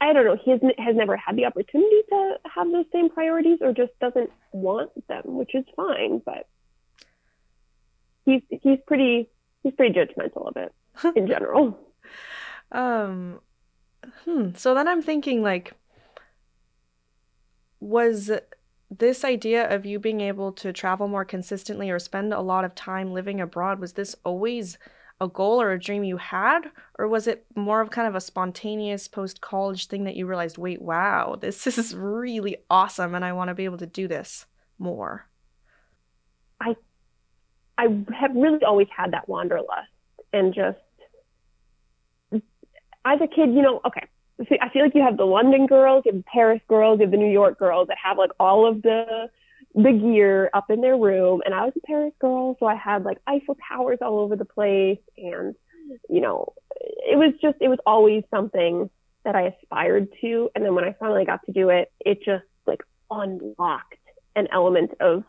I 0.00 0.12
don't 0.12 0.26
know, 0.26 0.36
he 0.36 0.50
has, 0.50 0.60
has 0.78 0.94
never 0.94 1.16
had 1.16 1.36
the 1.36 1.46
opportunity 1.46 2.02
to 2.10 2.36
have 2.54 2.70
those 2.70 2.84
same 2.92 3.08
priorities 3.08 3.58
or 3.62 3.72
just 3.72 3.98
doesn't 4.00 4.30
want 4.52 4.90
them, 5.08 5.22
which 5.24 5.54
is 5.54 5.64
fine, 5.74 6.20
but 6.24 6.46
he's 8.26 8.42
he's 8.50 8.78
pretty 8.86 9.30
he's 9.62 9.72
pretty 9.74 9.98
judgmental 9.98 10.46
of 10.48 10.56
it 10.56 10.72
in 11.16 11.26
general. 11.26 11.78
Um, 12.74 13.40
hmm. 14.24 14.50
So 14.56 14.74
then 14.74 14.88
I'm 14.88 15.00
thinking, 15.00 15.42
like, 15.42 15.72
was 17.80 18.30
this 18.90 19.24
idea 19.24 19.72
of 19.74 19.86
you 19.86 19.98
being 19.98 20.20
able 20.20 20.52
to 20.52 20.72
travel 20.72 21.08
more 21.08 21.24
consistently 21.24 21.90
or 21.90 21.98
spend 21.98 22.32
a 22.34 22.40
lot 22.40 22.64
of 22.64 22.74
time 22.74 23.12
living 23.12 23.40
abroad, 23.40 23.80
was 23.80 23.94
this 23.94 24.14
always 24.24 24.78
a 25.20 25.28
goal 25.28 25.60
or 25.62 25.72
a 25.72 25.78
dream 25.78 26.04
you 26.04 26.16
had? 26.16 26.62
Or 26.98 27.08
was 27.08 27.26
it 27.26 27.46
more 27.54 27.80
of 27.80 27.90
kind 27.90 28.08
of 28.08 28.14
a 28.14 28.20
spontaneous 28.20 29.08
post 29.08 29.40
college 29.40 29.86
thing 29.86 30.04
that 30.04 30.16
you 30.16 30.26
realized, 30.26 30.58
wait, 30.58 30.82
wow, 30.82 31.36
this 31.40 31.66
is 31.66 31.94
really 31.94 32.56
awesome 32.68 33.14
and 33.14 33.24
I 33.24 33.32
want 33.32 33.48
to 33.48 33.54
be 33.54 33.64
able 33.64 33.78
to 33.78 33.86
do 33.86 34.08
this 34.08 34.46
more? 34.78 35.28
I 36.60 36.76
I 37.76 37.86
have 38.14 38.34
really 38.34 38.62
always 38.64 38.88
had 38.96 39.12
that 39.12 39.28
wanderlust 39.28 39.90
and 40.32 40.54
just 40.54 40.78
as 43.04 43.20
a 43.20 43.26
kid, 43.26 43.54
you 43.54 43.62
know, 43.62 43.80
okay, 43.86 44.06
see, 44.48 44.58
I 44.60 44.68
feel 44.70 44.82
like 44.82 44.94
you 44.94 45.02
have 45.02 45.16
the 45.16 45.24
London 45.24 45.66
girls, 45.66 46.04
you 46.04 46.12
have 46.12 46.22
the 46.22 46.30
Paris 46.32 46.60
girls, 46.68 46.98
you 46.98 47.04
have 47.04 47.10
the 47.10 47.16
New 47.16 47.30
York 47.30 47.58
girls 47.58 47.88
that 47.88 47.98
have 48.02 48.18
like 48.18 48.30
all 48.38 48.66
of 48.66 48.82
the 48.82 49.28
the 49.76 49.90
gear 49.92 50.50
up 50.54 50.70
in 50.70 50.80
their 50.80 50.96
room. 50.96 51.42
And 51.44 51.52
I 51.52 51.64
was 51.64 51.72
a 51.76 51.86
Paris 51.86 52.12
girl, 52.20 52.56
so 52.60 52.66
I 52.66 52.76
had 52.76 53.04
like 53.04 53.18
Eiffel 53.26 53.56
Towers 53.68 53.98
all 54.00 54.20
over 54.20 54.36
the 54.36 54.44
place, 54.44 55.00
and 55.16 55.54
you 56.08 56.20
know, 56.20 56.54
it 56.80 57.18
was 57.18 57.34
just 57.42 57.58
it 57.60 57.68
was 57.68 57.78
always 57.86 58.24
something 58.30 58.88
that 59.24 59.34
I 59.34 59.54
aspired 59.62 60.08
to. 60.20 60.50
And 60.54 60.64
then 60.64 60.74
when 60.74 60.84
I 60.84 60.94
finally 60.98 61.24
got 61.24 61.44
to 61.46 61.52
do 61.52 61.70
it, 61.70 61.90
it 62.04 62.22
just 62.24 62.44
like 62.66 62.82
unlocked 63.10 63.98
an 64.36 64.48
element 64.52 64.92
of 65.00 65.24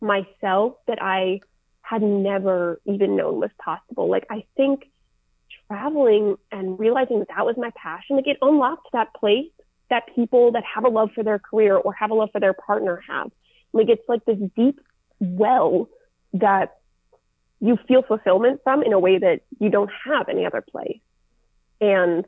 myself 0.00 0.76
that 0.86 1.02
I 1.02 1.40
had 1.82 2.02
never 2.02 2.80
even 2.84 3.16
known 3.16 3.40
was 3.40 3.50
possible. 3.58 4.08
Like, 4.08 4.26
I 4.30 4.44
think 4.56 4.90
traveling 5.68 6.36
and 6.52 6.78
realizing 6.78 7.18
that 7.20 7.28
that 7.28 7.46
was 7.46 7.56
my 7.56 7.70
passion, 7.76 8.16
like, 8.16 8.26
it 8.26 8.38
unlocked 8.42 8.88
that 8.92 9.14
place 9.14 9.50
that 9.90 10.04
people 10.14 10.52
that 10.52 10.64
have 10.64 10.84
a 10.84 10.88
love 10.88 11.10
for 11.14 11.22
their 11.22 11.38
career 11.38 11.76
or 11.76 11.92
have 11.92 12.10
a 12.10 12.14
love 12.14 12.30
for 12.32 12.40
their 12.40 12.54
partner 12.54 13.02
have. 13.08 13.30
Like, 13.72 13.88
it's 13.88 14.02
like 14.08 14.24
this 14.24 14.38
deep 14.56 14.80
well 15.20 15.88
that 16.32 16.76
you 17.60 17.78
feel 17.88 18.02
fulfillment 18.02 18.60
from 18.64 18.82
in 18.82 18.92
a 18.92 18.98
way 18.98 19.18
that 19.18 19.40
you 19.58 19.70
don't 19.70 19.90
have 20.04 20.28
any 20.28 20.44
other 20.44 20.60
place. 20.60 21.00
And 21.80 22.24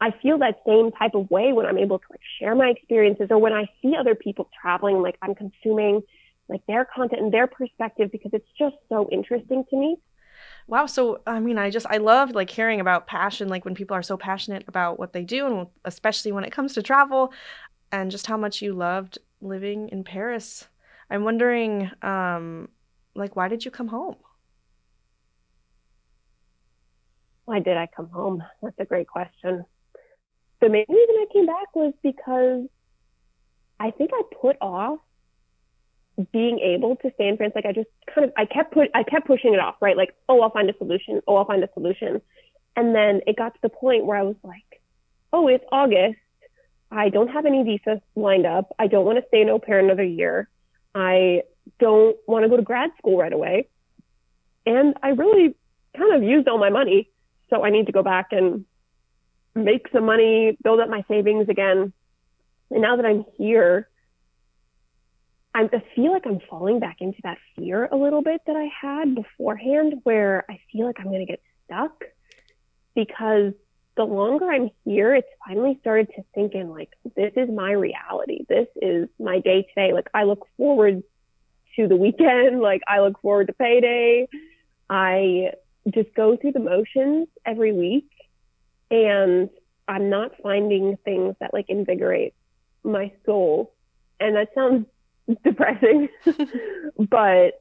I 0.00 0.10
feel 0.22 0.38
that 0.38 0.60
same 0.66 0.90
type 0.92 1.14
of 1.14 1.30
way 1.30 1.52
when 1.52 1.66
I'm 1.66 1.78
able 1.78 1.98
to 1.98 2.04
like 2.10 2.20
share 2.38 2.54
my 2.54 2.68
experiences 2.68 3.28
or 3.30 3.38
when 3.38 3.52
I 3.52 3.66
see 3.80 3.94
other 3.98 4.14
people 4.14 4.50
traveling, 4.60 5.00
like 5.00 5.16
I'm 5.22 5.34
consuming 5.34 6.02
like 6.48 6.60
their 6.66 6.84
content 6.84 7.22
and 7.22 7.32
their 7.32 7.46
perspective 7.46 8.10
because 8.12 8.32
it's 8.34 8.48
just 8.58 8.76
so 8.88 9.08
interesting 9.10 9.64
to 9.70 9.76
me. 9.76 9.96
Wow. 10.66 10.86
So, 10.86 11.20
I 11.26 11.40
mean, 11.40 11.58
I 11.58 11.70
just, 11.70 11.86
I 11.88 11.98
love 11.98 12.30
like 12.30 12.48
hearing 12.50 12.80
about 12.80 13.06
passion, 13.06 13.48
like 13.48 13.64
when 13.64 13.74
people 13.74 13.96
are 13.96 14.02
so 14.02 14.16
passionate 14.16 14.64
about 14.66 14.98
what 14.98 15.12
they 15.12 15.22
do, 15.22 15.46
and 15.46 15.66
especially 15.84 16.32
when 16.32 16.44
it 16.44 16.52
comes 16.52 16.72
to 16.74 16.82
travel, 16.82 17.32
and 17.92 18.10
just 18.10 18.26
how 18.26 18.36
much 18.36 18.62
you 18.62 18.72
loved 18.74 19.18
living 19.40 19.88
in 19.90 20.04
Paris. 20.04 20.66
I'm 21.10 21.22
wondering, 21.22 21.90
um, 22.02 22.68
like, 23.14 23.36
why 23.36 23.48
did 23.48 23.64
you 23.64 23.70
come 23.70 23.88
home? 23.88 24.16
Why 27.44 27.60
did 27.60 27.76
I 27.76 27.86
come 27.94 28.08
home? 28.08 28.42
That's 28.62 28.78
a 28.78 28.86
great 28.86 29.06
question. 29.06 29.66
The 30.60 30.68
main 30.70 30.86
reason 30.88 31.14
I 31.16 31.26
came 31.30 31.46
back 31.46 31.74
was 31.74 31.92
because 32.02 32.66
I 33.78 33.90
think 33.90 34.10
I 34.14 34.22
put 34.40 34.56
off 34.62 34.98
being 36.32 36.58
able 36.60 36.96
to 36.96 37.10
stay 37.14 37.28
in 37.28 37.36
France. 37.36 37.52
Like 37.54 37.66
I 37.66 37.72
just 37.72 37.88
kind 38.12 38.26
of 38.26 38.32
I 38.36 38.44
kept 38.44 38.72
put 38.72 38.88
I 38.94 39.02
kept 39.02 39.26
pushing 39.26 39.54
it 39.54 39.60
off, 39.60 39.76
right? 39.80 39.96
Like, 39.96 40.14
oh, 40.28 40.40
I'll 40.40 40.50
find 40.50 40.68
a 40.70 40.76
solution. 40.78 41.20
Oh, 41.26 41.36
I'll 41.36 41.44
find 41.44 41.62
a 41.64 41.68
solution. 41.74 42.20
And 42.76 42.94
then 42.94 43.20
it 43.26 43.36
got 43.36 43.54
to 43.54 43.60
the 43.62 43.68
point 43.68 44.04
where 44.04 44.16
I 44.16 44.22
was 44.22 44.36
like, 44.42 44.82
oh, 45.32 45.48
it's 45.48 45.64
August. 45.70 46.18
I 46.90 47.08
don't 47.08 47.28
have 47.28 47.46
any 47.46 47.62
visas 47.62 48.00
lined 48.14 48.46
up. 48.46 48.74
I 48.78 48.86
don't 48.86 49.04
want 49.04 49.18
to 49.18 49.24
stay 49.28 49.42
in 49.42 49.48
au 49.48 49.58
pair 49.58 49.78
another 49.78 50.04
year. 50.04 50.48
I 50.94 51.42
don't 51.80 52.16
want 52.26 52.44
to 52.44 52.48
go 52.48 52.56
to 52.56 52.62
grad 52.62 52.90
school 52.98 53.18
right 53.18 53.32
away. 53.32 53.68
And 54.66 54.94
I 55.02 55.08
really 55.08 55.54
kind 55.96 56.14
of 56.14 56.22
used 56.22 56.48
all 56.48 56.58
my 56.58 56.70
money. 56.70 57.10
So 57.50 57.64
I 57.64 57.70
need 57.70 57.86
to 57.86 57.92
go 57.92 58.02
back 58.02 58.28
and 58.30 58.64
make 59.54 59.88
some 59.92 60.04
money, 60.04 60.56
build 60.62 60.80
up 60.80 60.88
my 60.88 61.04
savings 61.08 61.48
again. 61.48 61.92
And 62.70 62.82
now 62.82 62.96
that 62.96 63.04
I'm 63.04 63.24
here, 63.36 63.88
I 65.54 65.68
feel 65.94 66.12
like 66.12 66.26
I'm 66.26 66.40
falling 66.50 66.80
back 66.80 66.96
into 67.00 67.18
that 67.22 67.38
fear 67.54 67.88
a 67.90 67.96
little 67.96 68.22
bit 68.22 68.40
that 68.46 68.56
I 68.56 68.68
had 68.80 69.14
beforehand, 69.14 70.00
where 70.02 70.44
I 70.50 70.58
feel 70.72 70.86
like 70.86 70.96
I'm 70.98 71.06
going 71.06 71.24
to 71.24 71.30
get 71.30 71.42
stuck 71.64 72.04
because 72.94 73.52
the 73.96 74.04
longer 74.04 74.50
I'm 74.50 74.70
here, 74.84 75.14
it's 75.14 75.28
finally 75.46 75.78
started 75.80 76.08
to 76.16 76.24
sink 76.34 76.54
in 76.54 76.70
like, 76.70 76.90
this 77.14 77.32
is 77.36 77.48
my 77.48 77.70
reality. 77.70 78.44
This 78.48 78.66
is 78.82 79.08
my 79.20 79.38
day 79.38 79.62
to 79.62 79.68
day. 79.76 79.92
Like, 79.92 80.08
I 80.12 80.24
look 80.24 80.46
forward 80.56 81.04
to 81.76 81.88
the 81.88 81.96
weekend. 81.96 82.60
Like, 82.60 82.82
I 82.88 83.00
look 83.00 83.20
forward 83.20 83.46
to 83.46 83.52
payday. 83.52 84.28
I 84.90 85.52
just 85.88 86.12
go 86.14 86.36
through 86.36 86.52
the 86.52 86.60
motions 86.60 87.28
every 87.46 87.72
week 87.72 88.10
and 88.90 89.50
I'm 89.86 90.08
not 90.08 90.32
finding 90.42 90.96
things 91.04 91.36
that 91.40 91.52
like 91.52 91.66
invigorate 91.68 92.34
my 92.82 93.12
soul. 93.26 93.74
And 94.18 94.36
that 94.36 94.48
sounds 94.54 94.86
depressing, 95.44 96.08
but 96.98 97.60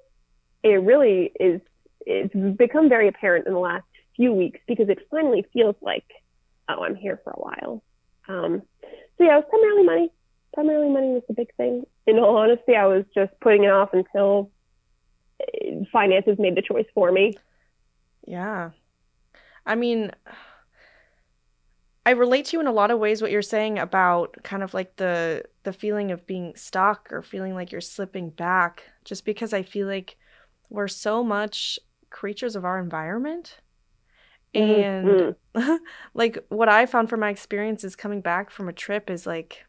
it 0.63 0.82
really 0.82 1.32
is, 1.39 1.62
it's 2.05 2.34
become 2.58 2.89
very 2.89 3.08
apparent 3.08 3.48
in 3.48 3.53
the 3.53 3.60
last 3.60 3.86
few 4.15 4.34
weeks 4.34 4.60
because 4.67 4.89
it 4.89 5.00
finally 5.10 5.46
feels 5.53 5.75
like, 5.82 6.05
oh, 6.70 6.84
I'm 6.84 6.96
here 6.96 7.20
for 7.24 7.32
a 7.32 7.39
while. 7.39 7.84
Um, 8.27 8.62
so 9.17 9.24
yeah, 9.24 9.38
it 9.38 9.46
was 9.46 9.46
primarily 9.50 9.84
money. 9.84 10.12
Primarily 10.53 10.89
money 10.89 11.08
was 11.08 11.24
the 11.27 11.34
big 11.34 11.53
thing. 11.55 11.86
In 12.05 12.20
all 12.20 12.38
honesty, 12.38 12.75
I 12.75 12.86
was 12.86 13.05
just 13.13 13.32
putting 13.41 13.63
it 13.63 13.72
off 13.72 13.89
until 13.93 14.51
eh, 15.41 15.84
finances 15.91 16.38
made 16.38 16.55
the 16.55 16.62
choice 16.62 16.86
for 16.93 17.12
me. 17.12 17.34
Yeah. 18.27 18.72
I 19.65 19.75
mean, 19.75 20.12
I 22.06 22.12
relate 22.12 22.46
to 22.46 22.58
you 22.58 22.62
in 22.62 22.68
a 22.68 22.72
lot 22.72 22.92
of 22.92 23.00
ways 23.00 23.22
what 23.22 23.32
you're 23.32 23.42
saying 23.42 23.80
about 23.80 24.38
kind 24.44 24.62
of 24.62 24.74
like 24.74 24.98
the 24.98 25.46
the 25.64 25.74
feeling 25.74 26.12
of 26.12 26.28
being 26.28 26.54
stuck 26.56 27.08
or 27.12 27.22
feeling 27.22 27.54
like 27.54 27.72
you're 27.72 27.82
slipping 27.82 28.30
back 28.30 28.84
just 29.06 29.24
because 29.24 29.54
I 29.54 29.64
feel 29.64 29.88
like 29.88 30.18
we're 30.70 30.90
so 30.90 31.24
much 31.24 31.80
creatures 32.10 32.56
of 32.56 32.66
our 32.66 32.80
environment. 32.80 33.60
And 34.54 35.36
mm-hmm. 35.56 35.76
like 36.14 36.46
what 36.50 36.70
I 36.70 36.86
found 36.86 37.10
from 37.10 37.22
my 37.22 37.30
experiences 37.30 37.96
coming 37.96 38.22
back 38.22 38.52
from 38.52 38.68
a 38.68 38.74
trip 38.74 39.10
is 39.10 39.26
like 39.26 39.66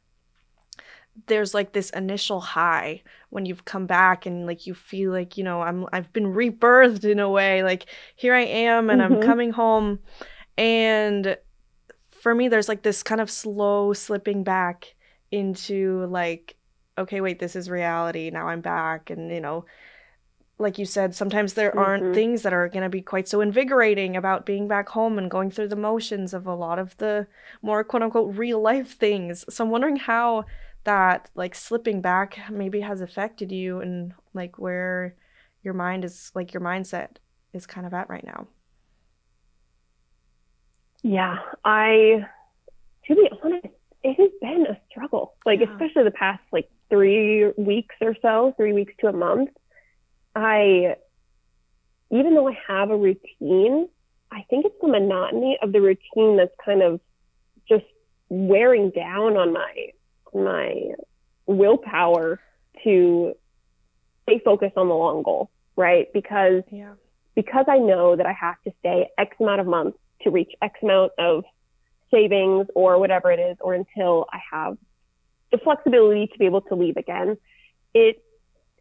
there's 1.27 1.55
like 1.55 1.73
this 1.73 1.91
initial 1.91 2.41
high 2.41 3.03
when 3.31 3.47
you've 3.47 3.65
come 3.65 3.87
back 3.87 4.27
and 4.27 4.47
like 4.47 4.67
you 4.67 4.75
feel 4.75 5.13
like 5.13 5.39
you 5.39 5.45
know 5.45 5.63
I'm 5.63 5.87
I've 5.93 6.13
been 6.13 6.35
rebirthed 6.35 7.05
in 7.05 7.21
a 7.21 7.31
way 7.31 7.63
like 7.63 7.87
here 8.17 8.35
I 8.35 8.43
am 8.43 8.91
and 8.91 9.01
mm-hmm. 9.01 9.15
I'm 9.15 9.23
coming 9.23 9.53
home 9.53 10.01
and 10.59 11.37
for 12.25 12.35
me 12.35 12.49
there's 12.49 12.71
like 12.71 12.81
this 12.81 13.03
kind 13.03 13.21
of 13.21 13.31
slow 13.31 13.93
slipping 13.93 14.43
back 14.43 14.95
into 15.31 16.07
like 16.07 16.57
okay 16.97 17.21
wait 17.21 17.39
this 17.39 17.55
is 17.55 17.69
reality 17.69 18.31
now 18.31 18.49
i'm 18.49 18.63
back 18.63 19.11
and 19.11 19.31
you 19.31 19.43
know 19.43 19.67
like 20.59 20.79
you 20.79 20.87
said 20.87 21.15
sometimes 21.15 21.53
there 21.53 21.69
mm-hmm. 21.69 21.81
aren't 21.81 22.15
things 22.15 22.41
that 22.41 22.55
are 22.55 22.67
going 22.71 22.83
to 22.83 22.89
be 22.89 23.03
quite 23.03 23.29
so 23.29 23.43
invigorating 23.43 24.17
about 24.17 24.47
being 24.47 24.67
back 24.67 24.89
home 24.89 25.19
and 25.19 25.31
going 25.31 25.51
through 25.51 25.69
the 25.69 25.77
motions 25.77 26.33
of 26.33 26.47
a 26.47 26.55
lot 26.55 26.79
of 26.79 26.97
the 26.97 27.27
more 27.61 27.85
quote 27.85 28.03
unquote 28.03 28.35
real 28.35 28.59
life 28.59 28.97
things 28.97 29.45
so 29.55 29.63
i'm 29.63 29.71
wondering 29.71 29.97
how 29.97 30.47
that 30.85 31.29
like 31.35 31.55
slipping 31.55 32.01
back 32.01 32.39
maybe 32.51 32.81
has 32.81 33.03
affected 33.03 33.53
you 33.53 33.83
and 33.83 34.15
like 34.33 34.59
where 34.59 35.15
your 35.63 35.75
mind 35.75 36.07
is 36.07 36.33
like 36.35 36.55
your 36.55 36.63
mindset 36.63 37.17
is 37.53 37.67
kind 37.67 37.87
of 37.87 37.93
at 37.93 38.09
right 38.09 38.25
now 38.25 38.47
yeah, 41.05 41.37
I, 41.63 42.27
to 43.07 43.15
be 43.15 43.29
honest, 43.43 43.67
it 44.03 44.15
has 44.19 44.31
been 44.41 44.67
a 44.67 44.81
struggle. 44.91 45.35
Like, 45.45 45.61
yeah. 45.61 45.71
especially 45.71 46.05
the 46.05 46.11
past 46.11 46.43
like 46.51 46.71
three 46.89 47.53
weeks 47.59 47.95
or 48.01 48.17
so, 48.23 48.55
three 48.57 48.73
weeks 48.73 48.95
to 49.01 49.09
a 49.09 49.13
month. 49.13 49.51
I, 50.35 50.97
even 52.11 52.35
though 52.35 52.49
I 52.49 52.59
have 52.67 52.91
a 52.91 52.97
routine, 52.97 53.87
I 54.33 54.47
think 54.49 54.65
it's 54.65 54.75
the 54.81 54.89
monotony 54.89 55.59
of 55.63 55.73
the 55.73 55.83
routine 55.83 56.39
that's 56.39 56.55
kind 56.65 56.83
of 56.83 57.01
just 57.69 57.85
wearing 58.31 58.91
down 58.91 59.37
on 59.37 59.53
my 59.53 59.91
my 60.35 60.95
willpower 61.47 62.41
to 62.83 63.35
stay 64.23 64.41
focused 64.43 64.77
on 64.79 64.89
the 64.89 64.95
long 64.95 65.23
goal, 65.23 65.51
right? 65.77 66.11
Because 66.15 66.63
yeah. 66.73 66.95
because 67.35 67.67
I 67.69 67.77
know 67.77 68.17
that 68.17 68.25
I 68.25 68.33
have 68.33 68.57
to 68.65 68.73
stay 68.81 69.09
X 69.19 69.37
amount 69.39 69.61
of 69.61 69.67
months 69.67 69.99
to 70.23 70.31
reach 70.31 70.53
X 70.63 70.79
amount 70.83 71.13
of 71.19 71.45
savings 72.11 72.67
or 72.75 72.99
whatever 72.99 73.31
it 73.31 73.41
is, 73.41 73.57
or 73.61 73.75
until 73.75 74.27
I 74.33 74.39
have 74.53 74.77
the 75.51 75.59
flexibility 75.59 76.27
to 76.27 76.39
be 76.39 76.47
able 76.47 76.63
to 76.63 76.75
leave 76.75 76.97
again. 76.97 77.37
It 77.93 78.23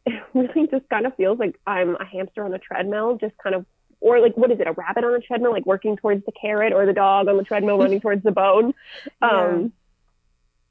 really 0.34 0.68
just 0.68 0.88
kind 0.90 1.06
of 1.06 1.16
feels 1.16 1.40
like 1.40 1.60
I'm 1.66 1.96
a 1.96 2.06
hamster 2.06 2.44
on 2.44 2.54
a 2.54 2.60
treadmill, 2.60 3.18
just 3.18 3.38
kind 3.38 3.56
of, 3.56 3.66
or 4.00 4.20
like, 4.20 4.36
what 4.36 4.52
is 4.52 4.60
it, 4.60 4.68
a 4.68 4.74
rabbit 4.74 5.04
on 5.04 5.13
a 5.13 5.20
treadmill, 5.20 5.52
like 5.52 5.66
working 5.66 5.96
towards 5.98 6.25
the 6.25 6.32
carrot, 6.32 6.74
or 6.74 6.86
the 6.86 6.94
dog 6.94 7.28
on 7.28 7.38
the 7.38 7.44
treadmill 7.44 7.78
running 7.78 8.02
towards 8.02 8.24
the 8.24 8.32
bone. 8.32 8.74
Um, 9.22 9.72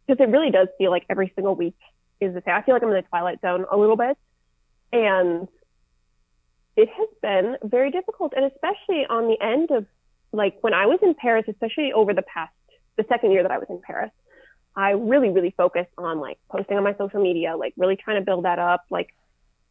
because 0.07 0.23
it 0.23 0.31
really 0.31 0.51
does 0.51 0.69
feel 0.79 0.91
like 0.91 1.05
every 1.09 1.33
single 1.35 1.55
week 1.55 1.77
is 2.21 2.35
the 2.35 2.43
same. 2.45 2.55
I 2.55 2.63
feel 2.63 2.75
like 2.75 2.83
I'm 2.83 2.89
in 2.89 2.97
the 2.97 3.03
twilight 3.03 3.41
zone 3.41 3.65
a 3.71 3.77
little 3.77 3.97
bit. 3.97 4.19
And 4.93 5.49
it 6.77 6.89
has 6.89 7.09
been 7.23 7.57
very 7.63 7.91
difficult. 7.91 8.33
And 8.37 8.45
especially 8.45 9.07
on 9.09 9.29
the 9.29 9.41
end 9.41 9.71
of 9.71 9.87
like 10.33 10.57
when 10.61 10.75
I 10.75 10.87
was 10.87 10.99
in 11.03 11.15
Paris, 11.15 11.45
especially 11.49 11.93
over 11.93 12.15
the 12.15 12.23
past, 12.23 12.53
the 12.97 13.05
second 13.09 13.33
year 13.33 13.43
that 13.43 13.53
I 13.53 13.59
was 13.59 13.67
in 13.69 13.81
Paris, 13.81 14.11
I 14.75 14.91
really, 14.91 15.29
really 15.29 15.55
focused 15.57 15.93
on 15.99 16.19
like 16.19 16.39
posting 16.51 16.77
on 16.77 16.85
my 16.85 16.95
social 16.97 17.23
media, 17.23 17.57
like 17.57 17.75
really 17.77 17.97
trying 17.97 18.21
to 18.21 18.25
build 18.25 18.45
that 18.45 18.59
up. 18.59 18.85
Like 18.91 19.15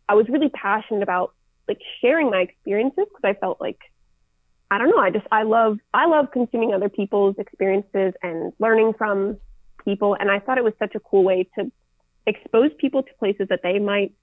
I 0.08 0.14
was 0.14 0.28
really 0.30 0.50
passionate 0.50 1.04
about 1.04 1.34
like 1.68 1.80
sharing 2.02 2.30
my 2.30 2.42
experiences 2.42 3.06
because 3.08 3.24
I 3.24 3.34
felt 3.34 3.60
like, 3.60 3.80
I 4.70 4.78
don't 4.78 4.90
know, 4.90 5.00
I 5.00 5.10
just, 5.10 5.26
I 5.32 5.44
love, 5.44 5.80
I 5.94 6.06
love 6.06 6.32
consuming 6.32 6.74
other 6.74 6.90
people's 6.90 7.36
experiences 7.40 8.14
and 8.22 8.54
learning 8.60 8.94
from 8.98 9.38
people. 9.84 10.16
And 10.20 10.30
I 10.30 10.40
thought 10.40 10.58
it 10.58 10.64
was 10.64 10.74
such 10.80 10.96
a 10.96 11.00
cool 11.00 11.24
way 11.24 11.50
to 11.58 11.72
expose 12.28 12.72
people 12.78 13.04
to 13.04 13.10
places 13.20 13.48
that 13.50 13.62
they 13.64 13.80
might 13.80 14.14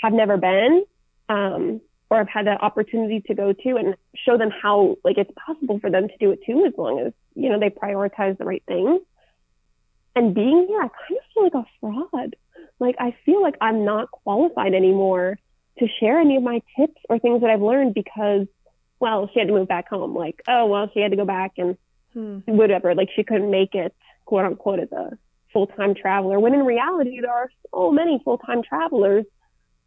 have 0.00 0.12
never 0.12 0.36
been. 0.36 0.84
Um, 1.28 1.80
or 2.10 2.18
I've 2.20 2.28
had 2.28 2.46
that 2.46 2.62
opportunity 2.62 3.20
to 3.26 3.34
go 3.34 3.52
to 3.52 3.76
and 3.76 3.94
show 4.14 4.38
them 4.38 4.50
how 4.50 4.96
like 5.04 5.18
it's 5.18 5.30
possible 5.46 5.78
for 5.78 5.90
them 5.90 6.08
to 6.08 6.14
do 6.18 6.30
it 6.30 6.40
too 6.46 6.64
as 6.66 6.72
long 6.78 7.00
as 7.00 7.12
you 7.34 7.50
know 7.50 7.58
they 7.58 7.70
prioritize 7.70 8.38
the 8.38 8.44
right 8.44 8.62
things 8.66 9.00
And 10.16 10.34
being 10.34 10.66
here, 10.68 10.80
I 10.80 10.88
kind 10.88 11.18
of 11.18 11.24
feel 11.32 11.42
like 11.44 11.54
a 11.54 11.66
fraud. 11.80 12.36
Like 12.80 12.96
I 12.98 13.14
feel 13.24 13.42
like 13.42 13.56
I'm 13.60 13.84
not 13.84 14.10
qualified 14.10 14.74
anymore 14.74 15.38
to 15.78 15.86
share 16.00 16.18
any 16.18 16.36
of 16.36 16.42
my 16.42 16.60
tips 16.76 17.00
or 17.08 17.18
things 17.18 17.40
that 17.42 17.50
I've 17.50 17.62
learned 17.62 17.94
because, 17.94 18.46
well, 18.98 19.30
she 19.32 19.38
had 19.38 19.48
to 19.48 19.54
move 19.54 19.68
back 19.68 19.88
home. 19.88 20.16
Like, 20.16 20.42
oh, 20.48 20.66
well, 20.66 20.90
she 20.92 21.00
had 21.00 21.12
to 21.12 21.16
go 21.16 21.24
back 21.24 21.52
and 21.56 21.76
hmm. 22.12 22.38
whatever. 22.46 22.94
Like 22.94 23.10
she 23.14 23.22
couldn't 23.22 23.50
make 23.50 23.74
it, 23.74 23.94
quote 24.24 24.44
unquote, 24.44 24.80
as 24.80 24.90
a 24.90 25.16
full 25.52 25.68
time 25.68 25.94
traveler. 25.94 26.40
When 26.40 26.54
in 26.54 26.64
reality, 26.64 27.20
there 27.20 27.32
are 27.32 27.50
so 27.70 27.92
many 27.92 28.20
full 28.24 28.38
time 28.38 28.62
travelers 28.62 29.24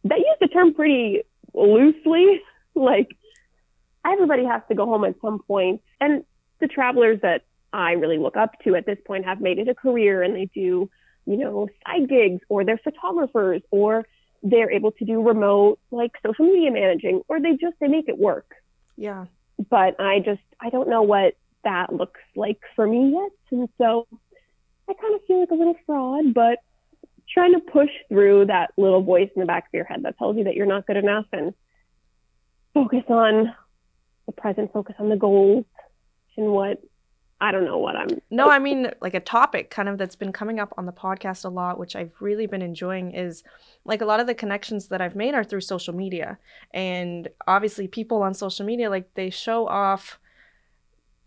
that 0.06 0.20
use 0.20 0.38
the 0.40 0.48
term 0.48 0.74
pretty 0.74 1.24
loosely. 1.54 2.42
like 2.76 3.16
everybody 4.06 4.46
has 4.46 4.62
to 4.70 4.76
go 4.76 4.86
home 4.86 5.04
at 5.06 5.16
some 5.22 5.40
point. 5.40 5.82
And 6.00 6.24
the 6.60 6.68
travelers 6.68 7.20
that 7.22 7.44
I 7.74 7.94
really 7.94 8.18
look 8.18 8.38
up 8.38 8.60
to 8.64 8.76
at 8.76 8.86
this 8.86 8.98
point 9.06 9.26
have 9.26 9.42
made 9.42 9.58
it 9.58 9.68
a 9.68 9.76
career 9.76 10.22
and 10.24 10.36
they 10.36 10.50
do, 10.54 10.90
you 11.26 11.38
know, 11.38 11.68
side 11.86 12.10
gigs 12.10 12.42
or 12.50 12.66
they're 12.66 12.80
photographers 12.84 13.62
or 13.72 14.06
they're 14.44 14.72
able 14.72 14.92
to 14.92 15.06
do 15.06 15.22
remote 15.22 15.80
like 15.92 16.12
social 16.26 16.46
media 16.46 16.72
managing 16.72 17.22
or 17.28 17.40
they 17.40 17.52
just 17.52 17.76
they 17.80 17.88
make 17.88 18.10
it 18.10 18.18
work. 18.18 18.56
Yeah. 18.98 19.26
But 19.70 20.00
I 20.00 20.20
just 20.20 20.42
I 20.60 20.70
don't 20.70 20.90
know 20.90 21.04
what 21.04 21.36
that 21.64 21.94
looks 21.94 22.20
like 22.36 22.60
for 22.76 22.88
me 22.88 23.12
yet. 23.12 23.32
And 23.52 23.70
so 23.78 24.08
I 24.90 24.94
kind 24.94 25.16
of 25.16 25.22
feel 25.26 25.40
like 25.40 25.52
a 25.52 25.56
little 25.56 25.78
fraud, 25.86 26.34
but 26.34 26.60
trying 27.34 27.54
to 27.54 27.60
push 27.60 27.90
through 28.10 28.46
that 28.48 28.72
little 28.78 29.02
voice 29.02 29.30
in 29.36 29.40
the 29.40 29.46
back 29.46 29.66
of 29.66 29.74
your 29.74 29.86
head 29.86 30.04
that 30.04 30.18
tells 30.18 30.38
you 30.38 30.44
that 30.44 30.56
you're 30.56 30.66
not 30.66 30.88
good 30.88 30.98
enough 30.98 31.26
and 31.32 31.54
focus 32.74 33.04
on 33.10 33.54
the 34.26 34.32
present, 34.32 34.72
focus 34.74 34.96
on 35.00 35.10
the 35.10 35.18
goals 35.18 35.66
and 36.38 36.48
what 36.48 36.82
I 37.42 37.52
don't 37.52 37.66
know 37.66 37.80
what 37.80 37.96
I'm. 37.96 38.22
No, 38.30 38.50
I 38.50 38.60
mean, 38.60 38.92
like 39.02 39.16
a 39.16 39.20
topic 39.20 39.72
kind 39.72 39.90
of 39.90 39.98
that's 39.98 40.16
been 40.16 40.32
coming 40.32 40.60
up 40.60 40.72
on 40.78 40.86
the 40.86 40.92
podcast 40.92 41.44
a 41.44 41.50
lot, 41.50 41.80
which 41.80 41.96
I've 41.96 42.14
really 42.20 42.46
been 42.46 42.62
enjoying, 42.62 43.16
is 43.16 43.44
like 43.84 44.02
a 44.02 44.06
lot 44.06 44.20
of 44.20 44.28
the 44.28 44.36
connections 44.36 44.90
that 44.90 45.02
I've 45.02 45.16
made 45.16 45.34
are 45.34 45.44
through 45.44 45.62
social 45.62 45.96
media. 45.96 46.38
And 46.72 47.28
obviously, 47.48 47.88
people 47.88 48.22
on 48.22 48.36
social 48.36 48.64
media, 48.64 48.92
like 48.92 49.16
they 49.16 49.32
show 49.32 49.68
off 49.68 50.20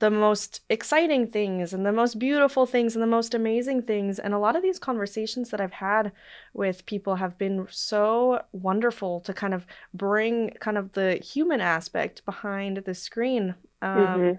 the 0.04 0.10
most 0.10 0.60
exciting 0.68 1.26
things 1.26 1.72
and 1.72 1.86
the 1.86 1.92
most 1.92 2.18
beautiful 2.18 2.66
things 2.66 2.94
and 2.94 3.02
the 3.02 3.06
most 3.06 3.32
amazing 3.32 3.80
things. 3.80 4.18
And 4.18 4.34
a 4.34 4.38
lot 4.38 4.54
of 4.54 4.62
these 4.62 4.78
conversations 4.78 5.48
that 5.48 5.62
I've 5.62 5.72
had 5.72 6.12
with 6.52 6.84
people 6.84 7.16
have 7.16 7.38
been 7.38 7.66
so 7.70 8.42
wonderful 8.52 9.20
to 9.22 9.32
kind 9.32 9.54
of 9.54 9.66
bring 9.94 10.50
kind 10.60 10.76
of 10.76 10.92
the 10.92 11.14
human 11.16 11.62
aspect 11.62 12.22
behind 12.26 12.82
the 12.84 12.94
screen. 12.94 13.54
Um, 13.80 13.98
mm-hmm 13.98 14.32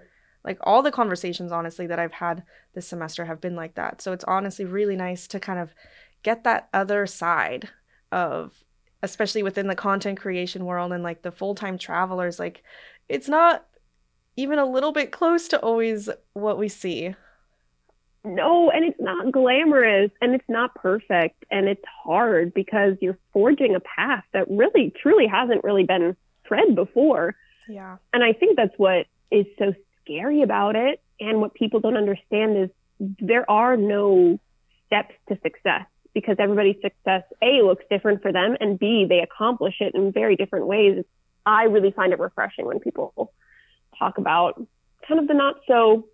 like 0.44 0.58
all 0.62 0.80
the 0.80 0.92
conversations 0.92 1.50
honestly 1.50 1.88
that 1.88 1.98
I've 1.98 2.12
had 2.12 2.44
this 2.72 2.86
semester 2.86 3.24
have 3.24 3.40
been 3.40 3.56
like 3.56 3.74
that. 3.74 4.00
So 4.00 4.12
it's 4.12 4.22
honestly 4.28 4.64
really 4.64 4.94
nice 4.94 5.26
to 5.26 5.40
kind 5.40 5.58
of 5.58 5.74
get 6.22 6.44
that 6.44 6.68
other 6.72 7.04
side 7.08 7.68
of 8.12 8.52
especially 9.02 9.42
within 9.42 9.66
the 9.66 9.74
content 9.74 10.20
creation 10.20 10.64
world 10.64 10.92
and 10.92 11.02
like 11.02 11.22
the 11.22 11.32
full-time 11.32 11.78
travelers 11.78 12.38
like 12.38 12.62
it's 13.08 13.28
not 13.28 13.66
even 14.36 14.58
a 14.58 14.66
little 14.66 14.92
bit 14.92 15.10
close 15.10 15.48
to 15.48 15.60
always 15.60 16.08
what 16.34 16.58
we 16.58 16.68
see. 16.68 17.14
No, 18.24 18.70
and 18.70 18.84
it's 18.84 19.00
not 19.00 19.30
glamorous 19.30 20.10
and 20.20 20.34
it's 20.34 20.48
not 20.48 20.74
perfect 20.74 21.44
and 21.50 21.68
it's 21.68 21.84
hard 22.04 22.52
because 22.54 22.96
you're 23.00 23.18
forging 23.32 23.74
a 23.76 23.80
path 23.80 24.24
that 24.32 24.46
really 24.50 24.92
truly 25.00 25.26
hasn't 25.26 25.62
really 25.62 25.84
been 25.84 26.16
tread 26.44 26.74
before. 26.74 27.36
Yeah. 27.68 27.98
And 28.12 28.24
I 28.24 28.32
think 28.32 28.56
that's 28.56 28.74
what 28.78 29.06
is 29.30 29.46
so 29.58 29.74
scary 30.02 30.42
about 30.42 30.74
it. 30.74 31.00
And 31.20 31.40
what 31.40 31.54
people 31.54 31.80
don't 31.80 31.96
understand 31.96 32.56
is 32.56 32.70
there 33.20 33.48
are 33.50 33.76
no 33.76 34.40
steps 34.86 35.14
to 35.28 35.38
success 35.42 35.86
because 36.12 36.36
everybody's 36.38 36.80
success, 36.82 37.22
A, 37.42 37.62
looks 37.62 37.84
different 37.90 38.22
for 38.22 38.32
them, 38.32 38.56
and 38.58 38.78
B, 38.78 39.04
they 39.08 39.20
accomplish 39.20 39.76
it 39.80 39.94
in 39.94 40.12
very 40.12 40.34
different 40.34 40.66
ways. 40.66 41.04
I 41.44 41.64
really 41.64 41.90
find 41.90 42.12
it 42.12 42.18
refreshing 42.18 42.66
when 42.66 42.80
people 42.80 43.32
talk 43.98 44.18
about 44.18 44.60
kind 45.06 45.20
of 45.20 45.28
the 45.28 45.34
not 45.34 45.56
so 45.66 46.06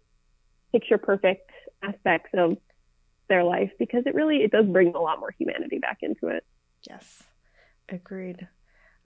picture 0.72 0.98
perfect 0.98 1.50
aspects 1.82 2.30
of 2.34 2.56
their 3.28 3.44
life 3.44 3.70
because 3.78 4.02
it 4.06 4.14
really 4.14 4.38
it 4.38 4.50
does 4.50 4.66
bring 4.66 4.94
a 4.94 5.00
lot 5.00 5.20
more 5.20 5.32
humanity 5.38 5.78
back 5.78 5.98
into 6.02 6.28
it. 6.28 6.44
Yes. 6.88 7.22
Agreed. 7.88 8.48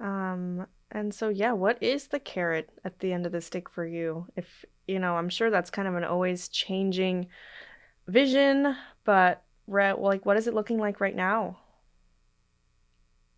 Um 0.01 0.67
and 0.91 1.13
so 1.13 1.29
yeah, 1.29 1.53
what 1.53 1.83
is 1.83 2.09
the 2.09 2.21
carrot 2.21 2.71
at 2.85 3.01
the 3.01 3.13
end 3.13 3.27
of 3.27 3.33
the 3.33 3.41
stick 3.41 3.69
for 3.69 3.87
you? 3.87 4.27
If 4.37 4.65
you 4.87 4.99
know, 4.99 5.17
I'm 5.17 5.29
sure 5.29 5.51
that's 5.51 5.71
kind 5.71 5.89
of 5.89 5.97
an 5.97 6.05
always 6.05 6.49
changing 6.49 7.27
vision, 8.07 8.77
but 9.05 9.43
like 9.67 10.25
what 10.25 10.37
is 10.37 10.47
it 10.47 10.55
looking 10.55 10.79
like 10.79 11.01
right 11.01 11.17
now? 11.17 11.59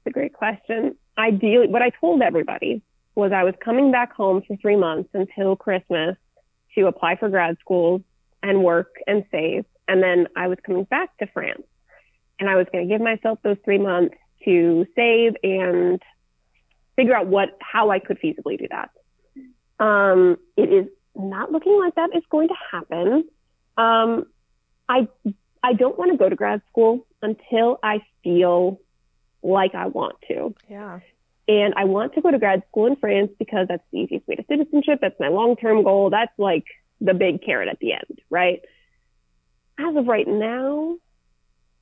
It's 0.04 0.10
a 0.10 0.18
great 0.18 0.34
question. 0.34 0.96
Ideally, 1.16 1.68
what 1.68 1.82
I 1.82 1.90
told 2.00 2.22
everybody 2.22 2.82
was 3.18 3.32
I 3.32 3.42
was 3.42 3.54
coming 3.62 3.90
back 3.90 4.12
home 4.12 4.42
for 4.46 4.56
three 4.58 4.76
months 4.76 5.10
until 5.12 5.56
Christmas 5.56 6.16
to 6.76 6.86
apply 6.86 7.16
for 7.16 7.28
grad 7.28 7.56
schools 7.60 8.00
and 8.44 8.62
work 8.62 8.94
and 9.08 9.24
save. 9.32 9.64
And 9.88 10.00
then 10.00 10.28
I 10.36 10.46
was 10.46 10.58
coming 10.64 10.84
back 10.84 11.16
to 11.18 11.26
France 11.26 11.64
and 12.38 12.48
I 12.48 12.54
was 12.54 12.66
going 12.70 12.88
to 12.88 12.94
give 12.94 13.02
myself 13.02 13.40
those 13.42 13.56
three 13.64 13.78
months 13.78 14.14
to 14.44 14.86
save 14.94 15.34
and 15.42 16.00
figure 16.94 17.16
out 17.16 17.26
what, 17.26 17.58
how 17.60 17.90
I 17.90 17.98
could 17.98 18.20
feasibly 18.20 18.56
do 18.56 18.68
that. 18.70 18.90
Um, 19.84 20.36
it 20.56 20.72
is 20.72 20.86
not 21.16 21.50
looking 21.50 21.76
like 21.76 21.96
that 21.96 22.10
is 22.14 22.22
going 22.30 22.48
to 22.48 22.54
happen. 22.70 23.24
Um, 23.76 24.26
I 24.88 25.08
I 25.62 25.72
don't 25.72 25.98
want 25.98 26.12
to 26.12 26.16
go 26.16 26.28
to 26.28 26.36
grad 26.36 26.62
school 26.70 27.04
until 27.20 27.80
I 27.82 28.00
feel 28.22 28.80
like 29.42 29.74
I 29.74 29.86
want 29.86 30.16
to. 30.28 30.54
Yeah. 30.68 31.00
And 31.48 31.72
I 31.76 31.84
want 31.84 32.14
to 32.14 32.20
go 32.20 32.30
to 32.30 32.38
grad 32.38 32.62
school 32.68 32.86
in 32.86 32.96
France 32.96 33.30
because 33.38 33.66
that's 33.68 33.82
the 33.90 34.00
easiest 34.00 34.28
way 34.28 34.34
to 34.36 34.44
citizenship. 34.48 34.98
That's 35.00 35.18
my 35.18 35.28
long 35.28 35.56
term 35.56 35.82
goal. 35.82 36.10
That's 36.10 36.32
like 36.38 36.64
the 37.00 37.14
big 37.14 37.42
carrot 37.42 37.68
at 37.68 37.78
the 37.80 37.94
end, 37.94 38.20
right? 38.28 38.60
As 39.78 39.96
of 39.96 40.06
right 40.06 40.28
now, 40.28 40.98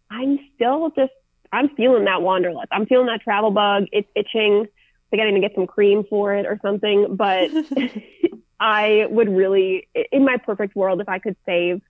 I'm 0.09 0.39
still 0.55 0.91
just 0.91 1.13
I'm 1.53 1.71
feeling 1.71 2.05
that 2.05 2.23
wanderlust. 2.23 2.69
I'm 2.71 2.87
feeling 2.87 3.07
that 3.07 3.23
travel 3.23 3.51
bug. 3.51 3.87
It's 3.93 4.09
itching. 4.15 4.67
Like 5.13 5.21
I 5.21 5.25
got 5.25 5.35
to 5.35 5.41
get 5.41 5.55
some 5.55 5.67
cream 5.67 6.05
for 6.09 6.35
it 6.35 6.47
or 6.47 6.59
something. 6.63 7.17
But 7.17 7.51
I 8.61 9.07
would 9.09 9.29
really, 9.29 9.89
in 10.13 10.25
my 10.25 10.37
perfect 10.37 10.77
world, 10.77 11.01
if 11.01 11.09
I 11.09 11.19
could 11.19 11.37
save 11.45 11.83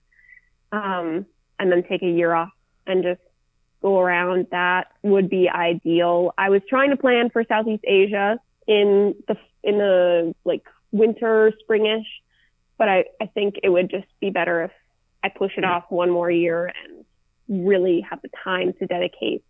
um, 0.71 1.25
and 1.59 1.71
then 1.71 1.83
take 1.83 2.01
a 2.01 2.09
year 2.09 2.33
off 2.33 2.51
and 2.85 3.03
just 3.03 3.21
go 3.81 3.99
around, 3.99 4.47
that 4.51 4.87
would 5.03 5.29
be 5.29 5.49
ideal. 5.49 6.33
I 6.37 6.49
was 6.49 6.61
trying 6.69 6.91
to 6.91 6.97
plan 6.97 7.29
for 7.29 7.43
Southeast 7.47 7.83
Asia 7.85 8.39
in 8.67 9.15
the 9.27 9.37
in 9.63 9.77
the 9.77 10.35
like 10.45 10.63
winter, 10.91 11.53
springish, 11.67 12.05
but 12.77 12.89
I 12.89 13.05
I 13.21 13.27
think 13.27 13.55
it 13.63 13.69
would 13.69 13.89
just 13.89 14.07
be 14.19 14.29
better 14.29 14.63
if 14.63 14.71
I 15.23 15.29
push 15.29 15.53
it 15.57 15.63
off 15.63 15.85
one 15.89 16.09
more 16.09 16.31
year 16.31 16.65
and 16.67 17.05
really 17.65 18.01
have 18.09 18.21
the 18.21 18.29
time 18.43 18.73
to 18.79 18.87
dedicate 18.87 19.43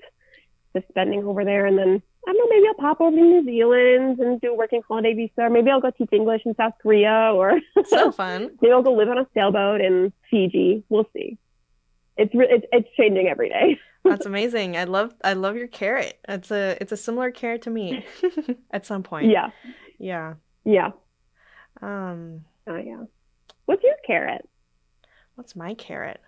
to 0.76 0.84
spending 0.90 1.24
over 1.24 1.44
there, 1.44 1.66
and 1.66 1.78
then 1.78 2.02
I 2.28 2.34
don't 2.34 2.50
know, 2.50 2.56
maybe 2.56 2.68
I'll 2.68 2.74
pop 2.74 3.00
over 3.00 3.16
to 3.16 3.22
New 3.22 3.46
Zealand 3.46 4.20
and 4.20 4.42
do 4.42 4.52
a 4.52 4.54
working 4.54 4.82
holiday 4.86 5.13
visa. 5.13 5.44
Or 5.44 5.50
maybe 5.50 5.72
I'll 5.72 5.80
go 5.80 5.92
teach 5.92 6.10
English 6.12 6.42
in 6.46 6.56
South 6.56 6.74
Korea 6.82 7.32
or 7.34 7.62
so 7.86 8.12
fun. 8.12 8.52
maybe 8.62 8.74
I'll 8.74 8.84
go 8.84 8.92
live 8.92 9.08
on 9.08 9.18
a 9.18 9.28
sailboat 9.34 9.80
in 9.80 10.12
Fiji. 10.30 10.84
We'll 10.90 11.08
see. 11.13 11.38
It's 12.17 12.34
re- 12.34 12.47
it's 12.49 12.65
it's 12.71 12.88
changing 12.97 13.27
every 13.27 13.49
day. 13.49 13.80
That's 14.03 14.25
amazing. 14.25 14.77
I 14.77 14.86
love 14.86 15.13
I 15.23 15.34
love 15.34 15.56
your 15.56 15.67
carrot. 15.67 16.19
It's 16.27 16.51
a 16.51 16.77
it's 16.82 16.91
a 16.91 16.97
similar 16.97 17.32
carrot 17.32 17.63
to 17.63 17.69
me 17.69 18.06
at 18.71 18.86
some 18.86 19.03
point. 19.03 19.30
Yeah. 19.30 19.49
Yeah. 19.99 20.36
Yeah. 20.63 20.91
Um. 21.82 22.45
Oh 22.67 22.77
yeah. 22.77 23.03
What's 23.65 23.84
your 23.84 23.95
carrot? 24.06 24.47
What's 25.36 25.56
my 25.56 25.73
carrot? 25.73 26.21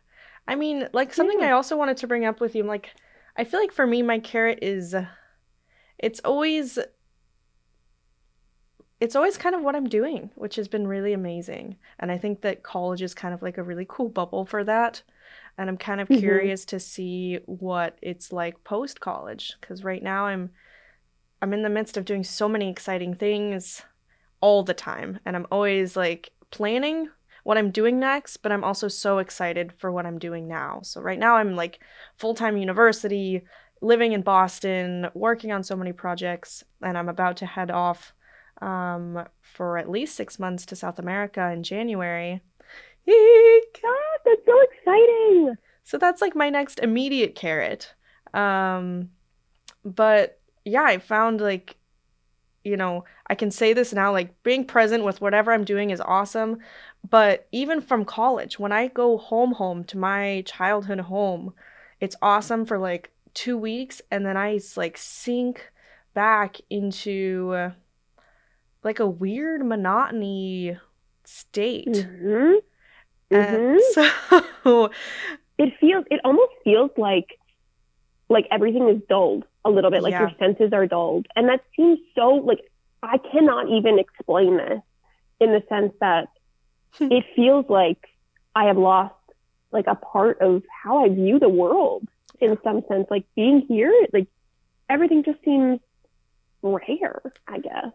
I 0.47 0.55
mean, 0.55 0.89
like 0.93 1.13
something 1.13 1.39
yeah. 1.39 1.47
I 1.47 1.51
also 1.51 1.77
wanted 1.77 1.97
to 1.97 2.07
bring 2.07 2.25
up 2.25 2.41
with 2.41 2.55
you. 2.55 2.63
Like, 2.63 2.89
I 3.37 3.43
feel 3.43 3.59
like 3.59 3.71
for 3.71 3.87
me, 3.87 4.01
my 4.01 4.19
carrot 4.19 4.59
is 4.61 4.95
it's 5.97 6.19
always 6.21 6.79
it's 8.99 9.15
always 9.15 9.37
kind 9.37 9.55
of 9.55 9.61
what 9.61 9.75
I'm 9.75 9.87
doing, 9.87 10.29
which 10.35 10.55
has 10.57 10.67
been 10.67 10.87
really 10.87 11.13
amazing. 11.13 11.77
And 11.99 12.11
I 12.11 12.17
think 12.17 12.41
that 12.41 12.63
college 12.63 13.01
is 13.01 13.13
kind 13.13 13.33
of 13.33 13.41
like 13.41 13.57
a 13.57 13.63
really 13.63 13.85
cool 13.87 14.09
bubble 14.09 14.45
for 14.45 14.63
that. 14.65 15.01
And 15.59 15.69
I'm 15.69 15.77
kind 15.77 16.01
of 16.01 16.07
mm-hmm. 16.07 16.19
curious 16.19 16.65
to 16.65 16.79
see 16.79 17.39
what 17.45 17.97
it's 18.01 18.31
like 18.31 18.63
post 18.63 18.99
college 18.99 19.55
cuz 19.61 19.83
right 19.83 20.01
now 20.01 20.25
I'm 20.25 20.51
I'm 21.41 21.53
in 21.53 21.63
the 21.63 21.69
midst 21.69 21.97
of 21.97 22.05
doing 22.05 22.23
so 22.23 22.49
many 22.49 22.69
exciting 22.69 23.13
things 23.13 23.83
all 24.41 24.63
the 24.63 24.73
time 24.73 25.19
and 25.25 25.35
I'm 25.35 25.47
always 25.51 25.95
like 25.95 26.31
planning 26.49 27.09
what 27.43 27.57
I'm 27.57 27.71
doing 27.71 27.99
next, 27.99 28.37
but 28.37 28.51
I'm 28.51 28.63
also 28.63 28.87
so 28.87 29.17
excited 29.17 29.73
for 29.77 29.91
what 29.91 30.05
I'm 30.05 30.19
doing 30.19 30.47
now. 30.47 30.81
So 30.83 31.01
right 31.01 31.19
now 31.19 31.35
I'm 31.35 31.55
like 31.55 31.79
full-time 32.17 32.57
university, 32.57 33.43
living 33.81 34.13
in 34.13 34.21
Boston, 34.21 35.07
working 35.13 35.51
on 35.51 35.63
so 35.63 35.75
many 35.75 35.93
projects, 35.93 36.63
and 36.81 36.97
I'm 36.97 37.09
about 37.09 37.37
to 37.37 37.45
head 37.45 37.71
off 37.71 38.13
um, 38.61 39.23
for 39.41 39.77
at 39.77 39.89
least 39.89 40.15
six 40.15 40.37
months 40.37 40.65
to 40.67 40.75
South 40.75 40.99
America 40.99 41.49
in 41.51 41.63
January. 41.63 42.41
Eek! 43.09 43.81
Ah, 43.83 44.17
that's 44.25 44.45
so 44.45 44.61
exciting! 44.61 45.55
So 45.83 45.97
that's 45.97 46.21
like 46.21 46.35
my 46.35 46.49
next 46.49 46.79
immediate 46.79 47.35
carrot. 47.35 47.93
Um, 48.33 49.09
but 49.83 50.39
yeah, 50.65 50.83
I 50.83 50.99
found 50.99 51.41
like, 51.41 51.77
you 52.63 52.77
know, 52.77 53.05
I 53.27 53.35
can 53.35 53.49
say 53.51 53.73
this 53.73 53.93
now 53.93 54.11
like 54.11 54.43
being 54.43 54.65
present 54.65 55.03
with 55.03 55.21
whatever 55.21 55.51
I'm 55.51 55.63
doing 55.63 55.89
is 55.89 56.01
awesome. 56.01 56.59
But 57.09 57.47
even 57.51 57.81
from 57.81 58.05
college, 58.05 58.59
when 58.59 58.71
I 58.71 58.87
go 58.87 59.17
home, 59.17 59.53
home 59.53 59.83
to 59.85 59.97
my 59.97 60.43
childhood 60.45 60.99
home, 60.99 61.53
it's 61.99 62.15
awesome 62.21 62.65
for 62.65 62.77
like 62.77 63.11
two 63.33 63.57
weeks. 63.57 64.01
And 64.11 64.25
then 64.25 64.37
I 64.37 64.59
like 64.75 64.97
sink 64.97 65.71
back 66.13 66.57
into 66.69 67.53
uh, 67.55 67.71
like 68.83 68.99
a 68.99 69.07
weird 69.07 69.65
monotony 69.65 70.77
state. 71.23 71.87
Mm-hmm. 71.87 72.55
Mhm. 73.31 73.79
so, 74.63 74.89
It 75.57 75.73
feels. 75.79 76.05
It 76.09 76.21
almost 76.23 76.53
feels 76.63 76.91
like 76.97 77.37
like 78.29 78.47
everything 78.51 78.87
is 78.89 79.01
dulled 79.09 79.43
a 79.65 79.69
little 79.69 79.91
bit. 79.91 80.01
Like 80.03 80.11
Yeah. 80.11 80.21
your 80.21 80.31
senses 80.39 80.71
are 80.73 80.85
dulled, 80.87 81.27
and 81.35 81.49
that 81.49 81.61
seems 81.75 81.99
so. 82.15 82.29
Like 82.35 82.59
I 83.03 83.17
cannot 83.17 83.67
even 83.69 83.99
explain 83.99 84.57
this 84.57 84.79
in 85.41 85.51
the 85.51 85.61
sense 85.67 85.93
that 85.99 86.29
it 86.99 87.25
feels 87.35 87.65
like 87.69 87.97
I 88.55 88.65
have 88.65 88.77
lost 88.77 89.15
like 89.71 89.87
a 89.87 89.95
part 89.95 90.39
of 90.41 90.63
how 90.83 91.03
I 91.03 91.09
view 91.09 91.39
the 91.39 91.49
world 91.49 92.07
in 92.39 92.57
some 92.63 92.81
sense. 92.87 93.07
Like 93.11 93.25
being 93.35 93.61
here, 93.67 93.93
like 94.13 94.27
everything 94.89 95.23
just 95.23 95.43
seems 95.43 95.79
rare. 96.61 97.21
I 97.47 97.59
guess. 97.59 97.91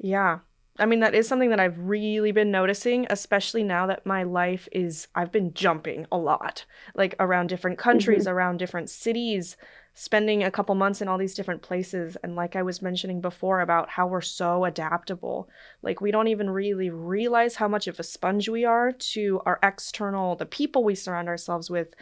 yeah. 0.00 0.38
I 0.76 0.86
mean, 0.86 0.98
that 1.00 1.14
is 1.14 1.28
something 1.28 1.50
that 1.50 1.60
I've 1.60 1.78
really 1.78 2.32
been 2.32 2.50
noticing, 2.50 3.06
especially 3.08 3.62
now 3.62 3.86
that 3.86 4.04
my 4.04 4.24
life 4.24 4.68
is, 4.72 5.06
I've 5.14 5.30
been 5.30 5.54
jumping 5.54 6.04
a 6.10 6.18
lot, 6.18 6.64
like 6.96 7.14
around 7.20 7.46
different 7.46 7.78
countries, 7.78 8.26
around 8.26 8.56
different 8.58 8.90
cities, 8.90 9.56
spending 9.94 10.42
a 10.42 10.50
couple 10.50 10.74
months 10.74 11.00
in 11.00 11.06
all 11.06 11.16
these 11.16 11.36
different 11.36 11.62
places. 11.62 12.16
And 12.24 12.34
like 12.34 12.56
I 12.56 12.62
was 12.62 12.82
mentioning 12.82 13.20
before 13.20 13.60
about 13.60 13.88
how 13.88 14.08
we're 14.08 14.20
so 14.20 14.64
adaptable, 14.64 15.48
like 15.82 16.00
we 16.00 16.10
don't 16.10 16.26
even 16.26 16.50
really 16.50 16.90
realize 16.90 17.54
how 17.54 17.68
much 17.68 17.86
of 17.86 18.00
a 18.00 18.02
sponge 18.02 18.48
we 18.48 18.64
are 18.64 18.90
to 18.90 19.40
our 19.46 19.60
external, 19.62 20.34
the 20.34 20.44
people 20.46 20.82
we 20.82 20.96
surround 20.96 21.28
ourselves 21.28 21.70
with, 21.70 21.94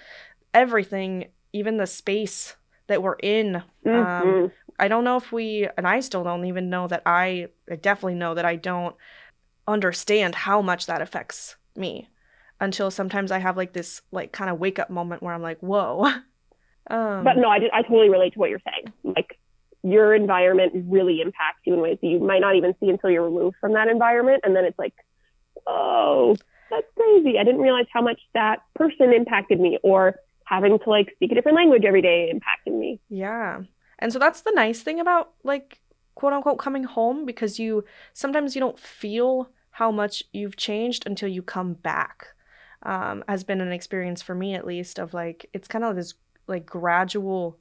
everything, 0.54 1.26
even 1.52 1.76
the 1.76 1.86
space 1.86 2.56
that 2.86 3.02
we're 3.02 3.16
in. 3.22 3.62
Mhm. 3.84 4.50
I 4.78 4.88
don't 4.88 5.04
know 5.04 5.16
if 5.16 5.32
we, 5.32 5.68
and 5.76 5.86
I 5.86 6.00
still 6.00 6.24
don't 6.24 6.44
even 6.46 6.70
know 6.70 6.88
that 6.88 7.02
I, 7.06 7.48
I 7.70 7.76
definitely 7.76 8.14
know 8.14 8.34
that 8.34 8.44
I 8.44 8.56
don't 8.56 8.96
understand 9.66 10.34
how 10.34 10.60
much 10.62 10.86
that 10.86 11.02
affects 11.02 11.56
me 11.76 12.08
until 12.60 12.90
sometimes 12.90 13.30
I 13.30 13.38
have 13.38 13.56
like 13.56 13.72
this 13.72 14.02
like 14.12 14.32
kind 14.32 14.50
of 14.50 14.58
wake 14.58 14.78
up 14.78 14.90
moment 14.90 15.22
where 15.22 15.34
I'm 15.34 15.42
like, 15.42 15.58
whoa. 15.60 16.12
Um, 16.90 17.22
But 17.22 17.36
no, 17.36 17.48
I, 17.48 17.60
did, 17.60 17.70
I 17.72 17.82
totally 17.82 18.10
relate 18.10 18.32
to 18.32 18.40
what 18.40 18.50
you're 18.50 18.60
saying. 18.66 18.92
Like 19.04 19.38
your 19.84 20.14
environment 20.16 20.72
really 20.88 21.20
impacts 21.20 21.60
you 21.64 21.74
in 21.74 21.80
ways 21.80 21.98
that 22.02 22.08
you 22.08 22.18
might 22.18 22.40
not 22.40 22.56
even 22.56 22.74
see 22.80 22.88
until 22.88 23.08
you're 23.08 23.22
removed 23.22 23.56
from 23.60 23.74
that 23.74 23.86
environment. 23.86 24.42
And 24.44 24.54
then 24.56 24.64
it's 24.64 24.78
like, 24.78 24.92
oh, 25.66 26.36
that's 26.70 26.86
crazy. 26.96 27.38
I 27.38 27.44
didn't 27.44 27.60
realize 27.60 27.86
how 27.92 28.02
much 28.02 28.20
that 28.34 28.62
person 28.74 29.12
impacted 29.12 29.60
me 29.60 29.78
or 29.84 30.16
having 30.44 30.78
to 30.78 30.90
like 30.90 31.12
speak 31.14 31.30
a 31.32 31.34
different 31.34 31.56
language 31.56 31.84
every 31.84 32.02
day 32.02 32.28
impacted 32.30 32.74
me. 32.74 33.00
Yeah. 33.08 33.62
And 34.02 34.12
so 34.12 34.18
that's 34.18 34.42
the 34.42 34.52
nice 34.54 34.82
thing 34.82 35.00
about 35.00 35.32
like 35.44 35.80
quote 36.14 36.32
unquote 36.34 36.58
coming 36.58 36.84
home 36.84 37.24
because 37.24 37.58
you 37.58 37.84
sometimes 38.12 38.54
you 38.54 38.60
don't 38.60 38.78
feel 38.78 39.48
how 39.70 39.90
much 39.90 40.24
you've 40.32 40.56
changed 40.56 41.06
until 41.06 41.28
you 41.28 41.42
come 41.42 41.74
back. 41.74 42.28
Um, 42.84 43.22
has 43.28 43.44
been 43.44 43.60
an 43.60 43.70
experience 43.72 44.22
for 44.22 44.34
me 44.34 44.54
at 44.54 44.66
least 44.66 44.98
of 44.98 45.14
like 45.14 45.48
it's 45.54 45.68
kind 45.68 45.84
of 45.84 45.94
this 45.96 46.14
like 46.48 46.66
gradual 46.66 47.58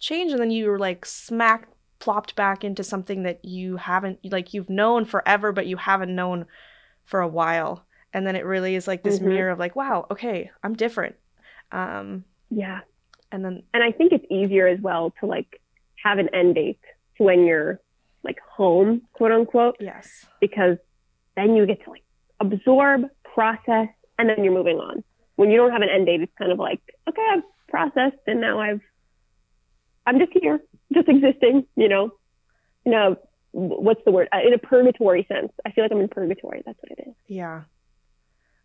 change 0.00 0.32
and 0.32 0.40
then 0.40 0.50
you're 0.50 0.78
like 0.78 1.04
smack 1.06 1.68
plopped 2.00 2.34
back 2.36 2.64
into 2.64 2.84
something 2.84 3.22
that 3.22 3.44
you 3.44 3.76
haven't 3.76 4.18
like 4.30 4.52
you've 4.52 4.68
known 4.68 5.04
forever 5.04 5.52
but 5.52 5.66
you 5.66 5.76
haven't 5.76 6.14
known 6.14 6.46
for 7.04 7.20
a 7.20 7.28
while 7.28 7.86
and 8.12 8.26
then 8.26 8.36
it 8.36 8.44
really 8.44 8.74
is 8.74 8.88
like 8.88 9.04
this 9.04 9.20
Mhm. 9.20 9.28
mirror 9.28 9.50
of 9.50 9.58
like 9.58 9.76
wow 9.76 10.06
okay 10.10 10.50
i'm 10.64 10.74
different 10.74 11.16
um 11.72 12.24
Yeah. 12.50 12.80
and 13.32 13.44
then 13.44 13.62
And 13.72 13.82
I 13.82 13.92
think 13.92 14.12
it's 14.12 14.26
easier 14.30 14.66
as 14.66 14.80
well 14.80 15.12
to 15.20 15.26
like 15.26 15.60
have 16.06 16.18
an 16.18 16.28
end 16.34 16.54
date 16.54 16.80
to 17.16 17.24
when 17.24 17.44
you're 17.44 17.80
like 18.22 18.38
home, 18.56 19.02
quote 19.12 19.32
unquote. 19.32 19.76
yes 19.80 20.26
because 20.40 20.76
then 21.36 21.54
you 21.56 21.66
get 21.66 21.84
to 21.84 21.90
like 21.90 22.02
absorb, 22.40 23.02
process, 23.34 23.88
and 24.18 24.28
then 24.28 24.42
you're 24.42 24.52
moving 24.52 24.78
on. 24.78 25.04
When 25.36 25.50
you 25.50 25.58
don't 25.58 25.70
have 25.70 25.82
an 25.82 25.90
end 25.90 26.06
date, 26.06 26.22
it's 26.22 26.32
kind 26.38 26.50
of 26.50 26.58
like, 26.58 26.80
okay, 27.08 27.26
I've 27.32 27.42
processed 27.68 28.22
and 28.26 28.40
now 28.40 28.60
I've, 28.60 28.80
I'm 30.06 30.18
just 30.18 30.32
here, 30.32 30.60
just 30.92 31.08
existing, 31.08 31.66
you 31.76 31.88
know, 31.88 32.12
in 32.84 32.94
a, 32.94 33.16
what's 33.52 34.00
the 34.04 34.10
word? 34.10 34.28
In 34.46 34.54
a 34.54 34.58
purgatory 34.58 35.26
sense. 35.28 35.52
I 35.66 35.72
feel 35.72 35.84
like 35.84 35.92
I'm 35.92 36.00
in 36.00 36.08
purgatory. 36.08 36.62
That's 36.64 36.78
what 36.80 36.98
it 36.98 37.08
is. 37.08 37.14
Yeah. 37.26 37.62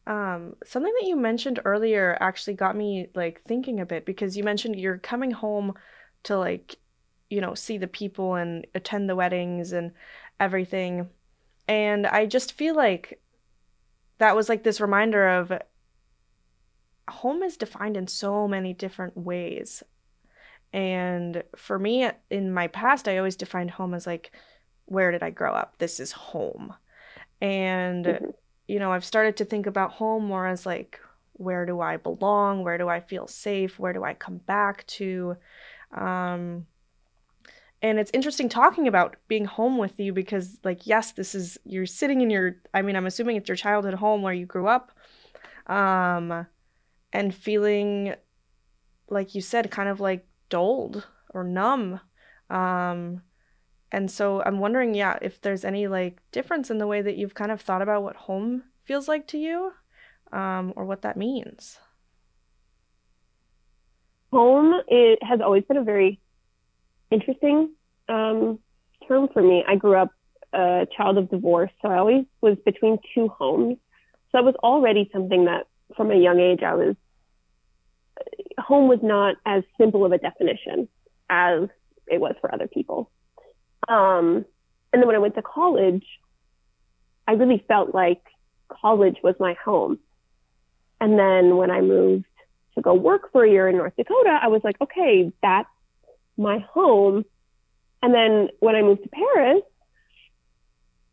Um, 0.08 0.56
something 0.65 0.93
that 0.99 1.08
you 1.08 1.15
mentioned 1.15 1.60
earlier 1.65 2.17
actually 2.19 2.54
got 2.54 2.75
me 2.75 3.10
like 3.13 3.41
thinking 3.47 3.80
a 3.80 3.86
bit 3.86 4.06
because 4.06 4.38
you 4.38 4.43
mentioned 4.43 4.80
you're 4.80 4.97
coming 4.97 5.32
home 5.32 5.73
to 6.23 6.38
like, 6.38 6.77
you 7.32 7.41
know, 7.41 7.56
see 7.56 7.78
the 7.78 7.88
people 7.88 8.36
and 8.36 8.67
attend 8.76 9.10
the 9.10 9.15
weddings 9.15 9.72
and 9.72 9.94
everything. 10.39 11.10
And 11.67 12.06
I 12.06 12.26
just 12.26 12.54
feel 12.54 12.76
like 12.76 13.22
that 14.17 14.36
was 14.36 14.50
like 14.50 14.63
this 14.63 14.82
reminder 14.82 15.28
of 15.28 15.52
home 17.10 17.41
is 17.41 17.58
defined 17.58 17.98
in 17.98 18.08
so 18.08 18.48
many 18.48 18.74
different 18.74 19.15
ways. 19.17 19.82
And 20.74 21.44
for 21.56 21.80
me, 21.80 22.10
in 22.30 22.54
my 22.54 22.67
past, 22.67 23.08
I 23.08 23.17
always 23.17 23.36
defined 23.36 23.72
home 23.72 23.94
as 23.94 24.06
like, 24.06 24.32
where 24.86 25.12
did 25.12 25.24
I 25.24 25.30
grow 25.30 25.54
up? 25.54 25.78
This 25.78 26.00
is 26.00 26.12
home. 26.12 26.74
And 27.41 28.06
Mhm. 28.06 28.34
you 28.67 28.80
know, 28.80 28.91
I've 28.91 29.06
started 29.06 29.38
to 29.38 29.46
think 29.46 29.67
about 29.67 29.91
home 29.91 30.26
more 30.26 30.48
as 30.48 30.65
like, 30.65 31.00
where 31.34 31.65
do 31.65 31.82
I 31.82 31.98
belong? 31.98 32.63
Where 32.63 32.78
do 32.78 32.88
I 32.88 33.00
feel 33.00 33.28
safe? 33.28 33.80
Where 33.80 33.94
do 33.94 34.04
I 34.04 34.13
come 34.13 34.38
back 34.38 34.86
to? 34.88 35.36
Um, 35.91 36.67
and 37.82 38.00
it's 38.00 38.12
interesting 38.13 38.48
talking 38.48 38.88
about 38.88 39.15
being 39.28 39.46
home 39.46 39.78
with 39.78 40.00
you 40.00 40.13
because, 40.13 40.60
like, 40.63 40.86
yes, 40.86 41.13
this 41.13 41.34
is 41.34 41.58
you're 41.63 41.86
sitting 41.86 42.22
in 42.22 42.30
your, 42.30 42.58
I 42.74 42.82
mean, 42.82 42.96
I'm 42.96 43.08
assuming 43.08 43.38
it's 43.38 43.50
your 43.50 43.56
childhood 43.56 43.96
home 43.96 44.22
where 44.22 44.34
you 44.34 44.46
grew 44.46 44.67
up, 44.67 44.91
um, 45.67 46.46
and 47.12 47.34
feeling, 47.34 48.13
like 49.10 49.34
you 49.34 49.41
said, 49.41 49.72
kind 49.72 49.89
of 49.89 50.00
like 50.00 50.28
dulled 50.50 51.08
or 51.34 51.44
numb. 51.44 52.00
Um, 52.50 53.24
and 53.91 54.12
so 54.12 54.44
I'm 54.44 54.60
wondering, 54.60 54.94
yeah, 54.94 55.17
if 55.22 55.41
there's 55.41 55.65
any 55.65 55.88
like 55.88 56.22
difference 56.32 56.70
in 56.70 56.78
the 56.78 56.88
way 56.88 57.02
that 57.02 57.17
you've 57.17 57.34
kind 57.34 57.52
of 57.52 57.62
thought 57.62 57.82
about 57.82 58.04
what 58.04 58.15
home 58.15 58.63
feels 58.84 59.08
like 59.08 59.28
to 59.28 59.38
you, 59.38 59.74
um, 60.32 60.74
or 60.76 60.86
what 60.86 61.02
that 61.02 61.17
means. 61.17 61.80
Home 64.32 64.82
it 64.88 65.22
has 65.24 65.41
always 65.41 65.63
been 65.65 65.78
a 65.78 65.84
very 65.84 66.22
interesting 67.12 67.71
um, 68.10 68.60
term 69.08 69.28
for 69.34 69.41
me. 69.41 69.63
I 69.67 69.76
grew 69.76 69.95
up 69.95 70.10
a 70.54 70.88
child 70.95 71.17
of 71.17 71.30
divorce, 71.30 71.71
so 71.82 71.89
I 71.89 71.97
always 71.97 72.26
was 72.41 72.58
between 72.65 72.97
two 73.13 73.28
homes. 73.28 73.78
So 74.32 74.38
that 74.38 74.43
was 74.43 74.56
already 74.56 75.10
something 75.13 75.45
that, 75.45 75.67
from 75.95 76.12
a 76.12 76.15
young 76.15 76.39
age, 76.39 76.63
I 76.63 76.74
was. 76.74 76.95
Home 78.58 78.88
was 78.88 79.00
not 79.02 79.36
as 79.45 79.63
simple 79.78 80.06
of 80.06 80.12
a 80.12 80.17
definition 80.17 80.88
as 81.30 81.69
it 82.08 82.19
was 82.19 82.36
for 82.39 82.54
other 82.54 82.67
people. 82.67 83.10
Um, 83.88 84.45
and 84.93 85.02
then 85.02 85.08
when 85.08 85.15
I 85.15 85.19
went 85.19 85.36
to 85.36 85.41
college, 85.41 86.06
I 87.28 87.34
really 87.34 87.63
felt 87.67 87.95
like 87.95 88.21
college 88.69 89.17
was 89.24 89.36
my 89.39 89.56
home. 89.63 90.00
And 91.00 91.17
then 91.17 91.58
when 91.58 91.71
I 91.71 91.82
moved 91.82 92.26
to 92.76 92.82
go 92.82 92.93
work 92.93 93.32
for 93.32 93.43
a 93.43 93.50
year 93.50 93.67
in 93.67 93.78
North 93.78 93.95
Dakota, 93.97 94.39
I 94.41 94.47
was 94.47 94.62
like, 94.63 94.80
okay, 94.82 95.32
that's 95.41 95.69
my 96.38 96.60
home. 96.60 97.24
And 98.02 98.13
then 98.13 98.50
when 98.60 98.76
I 98.76 98.82
moved 98.82 99.04
to 99.04 99.10
Paris, 99.10 99.63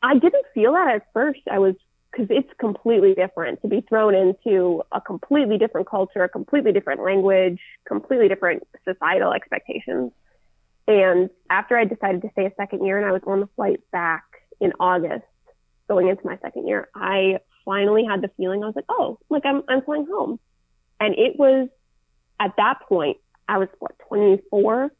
I 0.02 0.14
didn't 0.14 0.46
feel 0.54 0.72
that 0.72 0.94
at 0.94 1.06
first. 1.12 1.40
I 1.50 1.58
was, 1.58 1.74
because 2.10 2.28
it's 2.30 2.50
completely 2.58 3.14
different 3.14 3.60
to 3.62 3.68
be 3.68 3.80
thrown 3.82 4.14
into 4.14 4.82
a 4.92 5.00
completely 5.00 5.58
different 5.58 5.88
culture, 5.88 6.24
a 6.24 6.28
completely 6.28 6.72
different 6.72 7.02
language, 7.02 7.60
completely 7.86 8.28
different 8.28 8.66
societal 8.84 9.32
expectations. 9.32 10.12
And 10.86 11.28
after 11.50 11.76
I 11.76 11.84
decided 11.84 12.22
to 12.22 12.30
stay 12.32 12.46
a 12.46 12.52
second 12.56 12.84
year 12.86 12.96
and 12.96 13.06
I 13.06 13.12
was 13.12 13.22
on 13.26 13.40
the 13.40 13.48
flight 13.56 13.80
back 13.92 14.24
in 14.60 14.72
August, 14.80 15.24
going 15.88 16.08
into 16.08 16.24
my 16.24 16.38
second 16.42 16.66
year, 16.66 16.88
I 16.94 17.38
finally 17.64 18.04
had 18.04 18.22
the 18.22 18.30
feeling 18.36 18.62
I 18.62 18.66
was 18.66 18.76
like, 18.76 18.86
oh, 18.88 19.18
like 19.28 19.44
I'm, 19.44 19.62
I'm 19.68 19.82
flying 19.82 20.06
home. 20.06 20.38
And 21.00 21.14
it 21.14 21.38
was 21.38 21.68
at 22.40 22.54
that 22.56 22.80
point, 22.88 23.18
I 23.48 23.58
was 23.58 23.68
what, 23.78 23.98
24? 24.08 24.90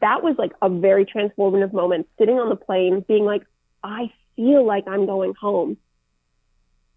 That 0.00 0.22
was 0.22 0.36
like 0.38 0.52
a 0.62 0.68
very 0.68 1.04
transformative 1.04 1.72
moment 1.72 2.08
sitting 2.18 2.38
on 2.38 2.48
the 2.48 2.56
plane, 2.56 3.04
being 3.06 3.24
like, 3.24 3.42
I 3.82 4.12
feel 4.36 4.64
like 4.66 4.86
I'm 4.86 5.06
going 5.06 5.34
home. 5.34 5.76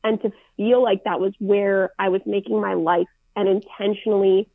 And 0.03 0.21
to 0.21 0.31
feel 0.57 0.83
like 0.83 1.05
that 1.05 1.19
was 1.19 1.33
where 1.39 1.91
I 1.97 2.09
was 2.09 2.21
making 2.25 2.59
my 2.59 2.73
life 2.73 3.07
and 3.35 3.47
intentionally 3.47 4.49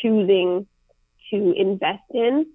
choosing 0.00 0.66
to 1.30 1.52
invest 1.56 2.02
in. 2.10 2.46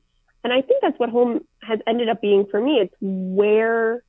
And 0.43 0.53
I 0.53 0.61
think 0.61 0.81
that's 0.81 0.97
what 0.97 1.09
home 1.09 1.41
has 1.61 1.79
ended 1.85 2.07
up 2.09 2.21
being 2.21 2.45
for 2.49 2.61
me. 2.61 2.79
It's 2.79 2.95
where 3.01 4.03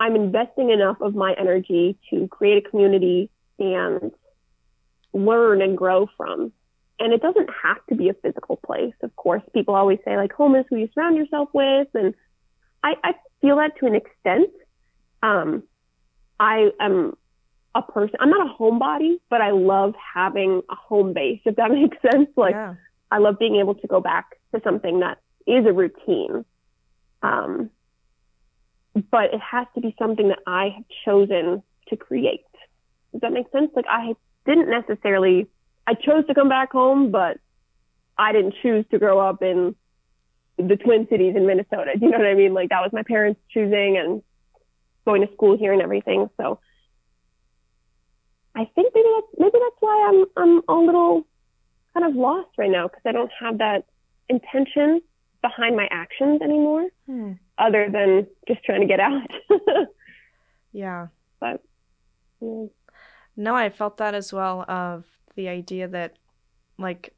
I'm 0.00 0.16
investing 0.16 0.70
enough 0.70 1.00
of 1.00 1.14
my 1.14 1.34
energy 1.38 1.96
to 2.10 2.26
create 2.26 2.66
a 2.66 2.68
community 2.68 3.30
and 3.60 4.10
learn 5.12 5.62
and 5.62 5.78
grow 5.78 6.08
from. 6.16 6.52
And 7.02 7.12
it 7.12 7.20
doesn't 7.20 7.50
have 7.62 7.84
to 7.88 7.96
be 7.96 8.08
a 8.08 8.14
physical 8.14 8.56
place. 8.56 8.94
Of 9.02 9.14
course, 9.16 9.42
people 9.52 9.74
always 9.74 9.98
say 10.04 10.16
like 10.16 10.32
home 10.32 10.54
is 10.54 10.64
who 10.70 10.76
you 10.76 10.88
surround 10.94 11.16
yourself 11.16 11.48
with. 11.52 11.88
And 11.94 12.14
I, 12.84 12.94
I 13.02 13.12
feel 13.40 13.56
that 13.56 13.76
to 13.80 13.86
an 13.86 13.94
extent. 13.94 14.50
Um, 15.22 15.64
I 16.38 16.70
am 16.80 17.16
a 17.74 17.82
person, 17.82 18.16
I'm 18.20 18.30
not 18.30 18.46
a 18.46 18.54
homebody, 18.54 19.20
but 19.30 19.40
I 19.40 19.50
love 19.50 19.94
having 20.14 20.62
a 20.70 20.74
home 20.74 21.12
base, 21.12 21.40
if 21.44 21.56
that 21.56 21.70
makes 21.72 21.96
sense. 22.10 22.28
Like, 22.36 22.54
yeah. 22.54 22.74
I 23.10 23.18
love 23.18 23.38
being 23.38 23.56
able 23.56 23.74
to 23.74 23.86
go 23.86 24.00
back 24.00 24.38
to 24.54 24.60
something 24.64 25.00
that 25.00 25.18
is 25.46 25.66
a 25.66 25.72
routine. 25.72 26.44
Um, 27.22 27.70
but 29.10 29.32
it 29.32 29.40
has 29.40 29.66
to 29.74 29.80
be 29.80 29.94
something 29.98 30.28
that 30.28 30.40
I 30.46 30.70
have 30.76 30.84
chosen 31.04 31.62
to 31.88 31.96
create. 31.96 32.44
Does 33.12 33.20
that 33.22 33.32
make 33.32 33.50
sense? 33.52 33.70
Like, 33.74 33.86
I 33.88 34.14
didn't 34.46 34.70
necessarily, 34.70 35.46
I 35.86 35.94
chose 35.94 36.26
to 36.26 36.34
come 36.34 36.48
back 36.48 36.72
home, 36.72 37.10
but 37.10 37.38
I 38.16 38.32
didn't 38.32 38.54
choose 38.62 38.84
to 38.90 38.98
grow 38.98 39.18
up 39.18 39.42
in 39.42 39.74
the 40.58 40.76
Twin 40.76 41.06
Cities 41.10 41.34
in 41.36 41.46
Minnesota. 41.46 41.92
Do 41.98 42.06
you 42.06 42.12
know 42.12 42.18
what 42.18 42.26
I 42.26 42.34
mean? 42.34 42.54
Like, 42.54 42.68
that 42.68 42.82
was 42.82 42.92
my 42.92 43.02
parents 43.02 43.40
choosing 43.50 43.96
and 43.96 44.22
going 45.04 45.26
to 45.26 45.32
school 45.34 45.56
here 45.56 45.72
and 45.72 45.82
everything. 45.82 46.28
So, 46.36 46.60
I 48.54 48.68
think 48.74 48.92
maybe 48.94 49.08
that's 49.14 49.38
maybe 49.38 49.58
that's 49.58 49.76
why 49.80 50.08
I'm 50.08 50.24
I'm 50.36 50.62
a 50.68 50.78
little 50.78 51.26
kind 51.94 52.06
of 52.06 52.14
lost 52.14 52.50
right 52.58 52.70
now 52.70 52.86
because 52.86 53.02
I 53.06 53.12
don't 53.12 53.30
have 53.40 53.58
that 53.58 53.84
intention 54.28 55.00
behind 55.40 55.76
my 55.76 55.88
actions 55.90 56.40
anymore, 56.42 56.88
hmm. 57.06 57.32
other 57.58 57.88
than 57.90 58.26
just 58.46 58.62
trying 58.64 58.80
to 58.80 58.86
get 58.86 59.00
out. 59.00 59.28
yeah. 60.72 61.08
But 61.40 61.62
yeah. 62.40 62.66
no, 63.36 63.54
I 63.54 63.70
felt 63.70 63.96
that 63.98 64.14
as 64.14 64.32
well. 64.32 64.64
Of 64.68 65.04
the 65.34 65.48
idea 65.48 65.88
that 65.88 66.16
like 66.78 67.14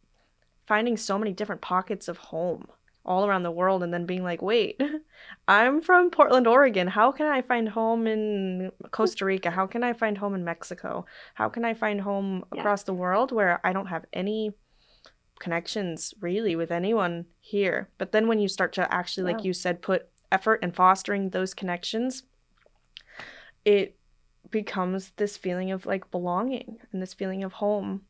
finding 0.67 0.97
so 0.97 1.19
many 1.19 1.33
different 1.33 1.61
pockets 1.61 2.09
of 2.09 2.19
home 2.19 2.67
all 3.05 3.27
around 3.27 3.43
the 3.43 3.51
world 3.51 3.83
and 3.83 3.93
then 3.93 4.07
being 4.07 4.23
like, 4.23 4.41
wait, 4.41 4.81
I'm 5.49 5.83
from 5.83 6.11
Portland, 6.11 6.47
Oregon. 6.47 6.89
How 6.89 7.13
can 7.13 7.27
I 7.27 7.43
find 7.43 7.69
home 7.69 8.07
in 8.07 8.73
Costa 8.91 9.25
Rica? 9.27 9.51
How 9.51 9.67
can 9.67 9.85
I 9.85 9.93
find 9.93 10.17
home 10.17 10.35
in 10.35 10.45
Mexico? 10.45 11.05
How 11.35 11.49
can 11.49 11.65
I 11.65 11.75
find 11.75 12.01
home 12.01 12.45
yeah. 12.53 12.61
across 12.61 12.83
the 12.85 12.95
world 12.95 13.31
where 13.31 13.61
I 13.65 13.73
don't 13.73 13.87
have 13.87 14.07
any 14.13 14.53
connections 15.39 16.15
really 16.21 16.57
with 16.57 16.71
anyone 16.71 17.27
here? 17.41 17.91
But 17.99 18.13
then 18.13 18.27
when 18.27 18.39
you 18.39 18.49
start 18.49 18.73
to 18.75 18.93
actually, 18.93 19.31
yeah. 19.31 19.37
like 19.37 19.45
you 19.45 19.53
said, 19.53 19.83
put 19.83 20.09
effort 20.33 20.63
in 20.63 20.73
fostering 20.73 21.31
those 21.31 21.53
connections, 21.53 22.23
it 23.67 23.97
becomes 24.55 25.11
this 25.17 25.37
feeling 25.37 25.71
of 25.71 25.85
like 25.85 26.11
belonging 26.11 26.79
and 26.91 27.03
this 27.03 27.13
feeling 27.13 27.45
of 27.45 27.53
home 27.53 28.01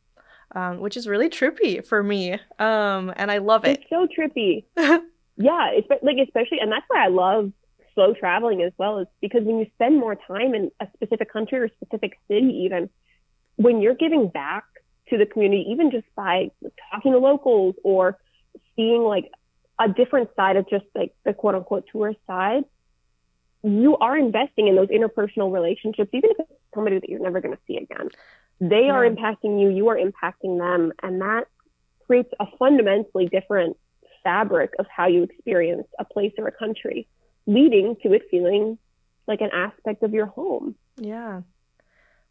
um, 0.53 0.79
which 0.79 0.97
is 0.97 1.07
really 1.07 1.29
trippy 1.29 1.85
for 1.85 2.03
me. 2.03 2.33
Um, 2.59 3.13
and 3.15 3.31
I 3.31 3.39
love 3.39 3.65
it. 3.65 3.81
It's 3.81 3.89
so 3.89 4.07
trippy. 4.07 4.63
yeah, 5.37 5.69
it's 5.71 5.87
like 6.01 6.17
especially, 6.17 6.59
and 6.59 6.71
that's 6.71 6.85
why 6.87 7.05
I 7.05 7.09
love 7.09 7.51
slow 7.93 8.13
traveling 8.13 8.61
as 8.61 8.71
well, 8.77 8.99
is 8.99 9.07
because 9.21 9.43
when 9.43 9.59
you 9.59 9.67
spend 9.75 9.97
more 9.97 10.15
time 10.15 10.53
in 10.53 10.71
a 10.79 10.87
specific 10.95 11.31
country 11.31 11.59
or 11.59 11.69
specific 11.81 12.19
city, 12.27 12.63
even 12.65 12.89
when 13.55 13.81
you're 13.81 13.95
giving 13.95 14.27
back 14.27 14.65
to 15.09 15.17
the 15.17 15.25
community, 15.25 15.65
even 15.69 15.91
just 15.91 16.07
by 16.15 16.51
talking 16.91 17.11
to 17.11 17.19
locals 17.19 17.75
or 17.83 18.17
seeing 18.75 19.01
like 19.01 19.31
a 19.79 19.89
different 19.89 20.29
side 20.35 20.55
of 20.55 20.69
just 20.69 20.85
like 20.95 21.13
the 21.25 21.33
quote 21.33 21.55
unquote 21.55 21.85
tourist 21.91 22.19
side, 22.27 22.63
you 23.65 23.97
are 23.97 24.15
investing 24.15 24.67
in 24.67 24.75
those 24.75 24.89
interpersonal 24.89 25.51
relationships, 25.51 26.09
even 26.13 26.29
if 26.29 26.39
it's 26.39 26.51
somebody 26.73 26.99
that 26.99 27.09
you're 27.09 27.21
never 27.21 27.41
going 27.41 27.55
to 27.55 27.61
see 27.67 27.77
again. 27.77 28.09
They 28.61 28.85
yeah. 28.85 28.93
are 28.93 29.09
impacting 29.09 29.59
you, 29.59 29.69
you 29.69 29.89
are 29.89 29.97
impacting 29.97 30.59
them. 30.59 30.93
And 31.01 31.21
that 31.21 31.45
creates 32.05 32.29
a 32.39 32.45
fundamentally 32.59 33.27
different 33.27 33.77
fabric 34.23 34.73
of 34.77 34.85
how 34.95 35.07
you 35.07 35.23
experience 35.23 35.87
a 35.99 36.05
place 36.05 36.33
or 36.37 36.47
a 36.47 36.51
country, 36.51 37.07
leading 37.47 37.95
to 38.03 38.13
it 38.13 38.23
feeling 38.29 38.77
like 39.27 39.41
an 39.41 39.49
aspect 39.51 40.03
of 40.03 40.13
your 40.13 40.27
home. 40.27 40.75
Yeah. 40.97 41.41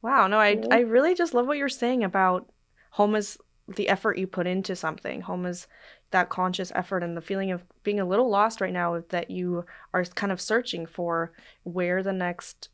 Wow. 0.02 0.28
No, 0.28 0.38
I, 0.38 0.62
I 0.70 0.80
really 0.80 1.14
just 1.14 1.34
love 1.34 1.46
what 1.46 1.58
you're 1.58 1.68
saying 1.68 2.04
about 2.04 2.48
home 2.90 3.16
is 3.16 3.38
the 3.66 3.88
effort 3.88 4.18
you 4.18 4.26
put 4.26 4.46
into 4.46 4.76
something. 4.76 5.22
Home 5.22 5.46
is 5.46 5.66
that 6.10 6.28
conscious 6.28 6.70
effort 6.74 7.02
and 7.02 7.16
the 7.16 7.22
feeling 7.22 7.50
of 7.50 7.64
being 7.82 7.98
a 7.98 8.04
little 8.04 8.28
lost 8.28 8.60
right 8.60 8.72
now 8.72 9.02
that 9.08 9.30
you 9.30 9.64
are 9.92 10.04
kind 10.04 10.32
of 10.32 10.40
searching 10.40 10.86
for 10.86 11.32
where 11.62 12.02
the 12.02 12.12
next 12.12 12.68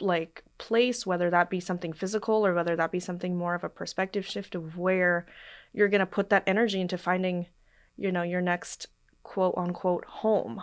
like 0.00 0.44
place, 0.58 1.06
whether 1.06 1.30
that 1.30 1.50
be 1.50 1.60
something 1.60 1.92
physical 1.92 2.46
or 2.46 2.54
whether 2.54 2.76
that 2.76 2.92
be 2.92 3.00
something 3.00 3.36
more 3.36 3.54
of 3.54 3.64
a 3.64 3.68
perspective 3.68 4.26
shift 4.26 4.54
of 4.54 4.76
where 4.76 5.26
you're 5.72 5.88
going 5.88 6.00
to 6.00 6.06
put 6.06 6.30
that 6.30 6.44
energy 6.46 6.80
into 6.80 6.98
finding, 6.98 7.46
you 7.96 8.12
know, 8.12 8.22
your 8.22 8.40
next 8.40 8.88
quote 9.22 9.54
unquote 9.56 10.04
home. 10.04 10.62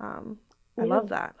Um, 0.00 0.38
I 0.78 0.84
love 0.84 1.08
that. 1.10 1.34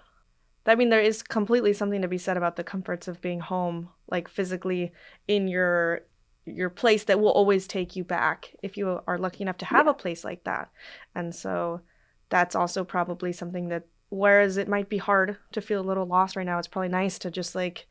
I 0.66 0.76
mean, 0.76 0.88
there 0.88 1.00
is 1.00 1.22
completely 1.22 1.72
something 1.72 2.02
to 2.02 2.08
be 2.08 2.18
said 2.18 2.36
about 2.36 2.56
the 2.56 2.64
comforts 2.64 3.06
of 3.06 3.20
being 3.20 3.40
home, 3.40 3.90
like 4.08 4.28
physically 4.28 4.92
in 5.28 5.46
your 5.48 6.02
your 6.46 6.70
place 6.70 7.04
that 7.04 7.20
will 7.20 7.30
always 7.30 7.66
take 7.66 7.96
you 7.96 8.04
back 8.04 8.54
if 8.62 8.76
you 8.76 9.00
are 9.06 9.18
lucky 9.18 9.42
enough 9.42 9.56
to 9.58 9.64
have 9.64 9.86
yeah. 9.86 9.92
a 9.92 9.94
place 9.94 10.24
like 10.24 10.44
that. 10.44 10.70
And 11.14 11.34
so 11.34 11.80
that's 12.28 12.54
also 12.54 12.84
probably 12.84 13.32
something 13.32 13.68
that 13.68 13.84
whereas 14.10 14.56
it 14.56 14.68
might 14.68 14.88
be 14.88 14.98
hard 14.98 15.36
to 15.52 15.60
feel 15.60 15.80
a 15.80 15.82
little 15.82 16.06
lost 16.06 16.36
right 16.36 16.46
now 16.46 16.58
it's 16.58 16.68
probably 16.68 16.88
nice 16.88 17.18
to 17.18 17.30
just 17.30 17.54
like 17.54 17.86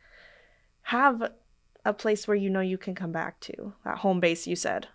have 0.84 1.32
a 1.86 1.94
place 1.94 2.28
where 2.28 2.38
you 2.38 2.50
know 2.50 2.62
you 2.62 2.78
can 2.78 2.96
come 2.96 3.12
back 3.12 3.40
to 3.40 3.74
that 3.84 3.98
home 4.00 4.20
base 4.20 4.48
you 4.48 4.56
said 4.56 4.88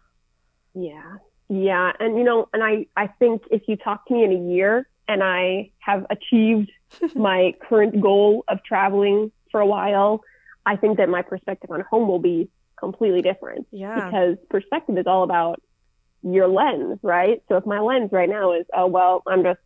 yeah 0.75 1.17
yeah 1.49 1.93
and 2.01 2.17
you 2.17 2.25
know 2.25 2.49
and 2.53 2.63
i 2.63 2.87
i 2.97 3.07
think 3.07 3.43
if 3.51 3.63
you 3.67 3.77
talk 3.77 4.07
to 4.07 4.15
me 4.15 4.25
in 4.25 4.33
a 4.33 4.55
year 4.55 4.89
and 5.07 5.23
i 5.23 5.71
have 5.79 6.07
achieved 6.11 6.71
my 7.15 7.53
current 7.69 8.01
goal 8.01 8.45
of 8.49 8.63
traveling 8.65 9.31
for 9.51 9.61
a 9.61 9.67
while 9.67 10.21
i 10.67 10.77
think 10.77 10.97
that 10.97 11.09
my 11.09 11.23
perspective 11.23 11.71
on 11.71 11.83
home 11.91 12.09
will 12.09 12.21
be 12.21 12.49
completely 12.79 13.23
different 13.23 13.67
yeah 13.71 14.07
because 14.07 14.37
perspective 14.51 14.97
is 14.99 15.07
all 15.07 15.23
about 15.23 15.61
your 16.23 16.49
lens 16.49 16.99
right 17.03 17.43
so 17.49 17.57
if 17.57 17.67
my 17.67 17.79
lens 17.79 18.11
right 18.13 18.29
now 18.29 18.53
is 18.53 18.65
oh 18.75 18.87
well 18.87 19.23
i'm 19.27 19.43
just 19.43 19.61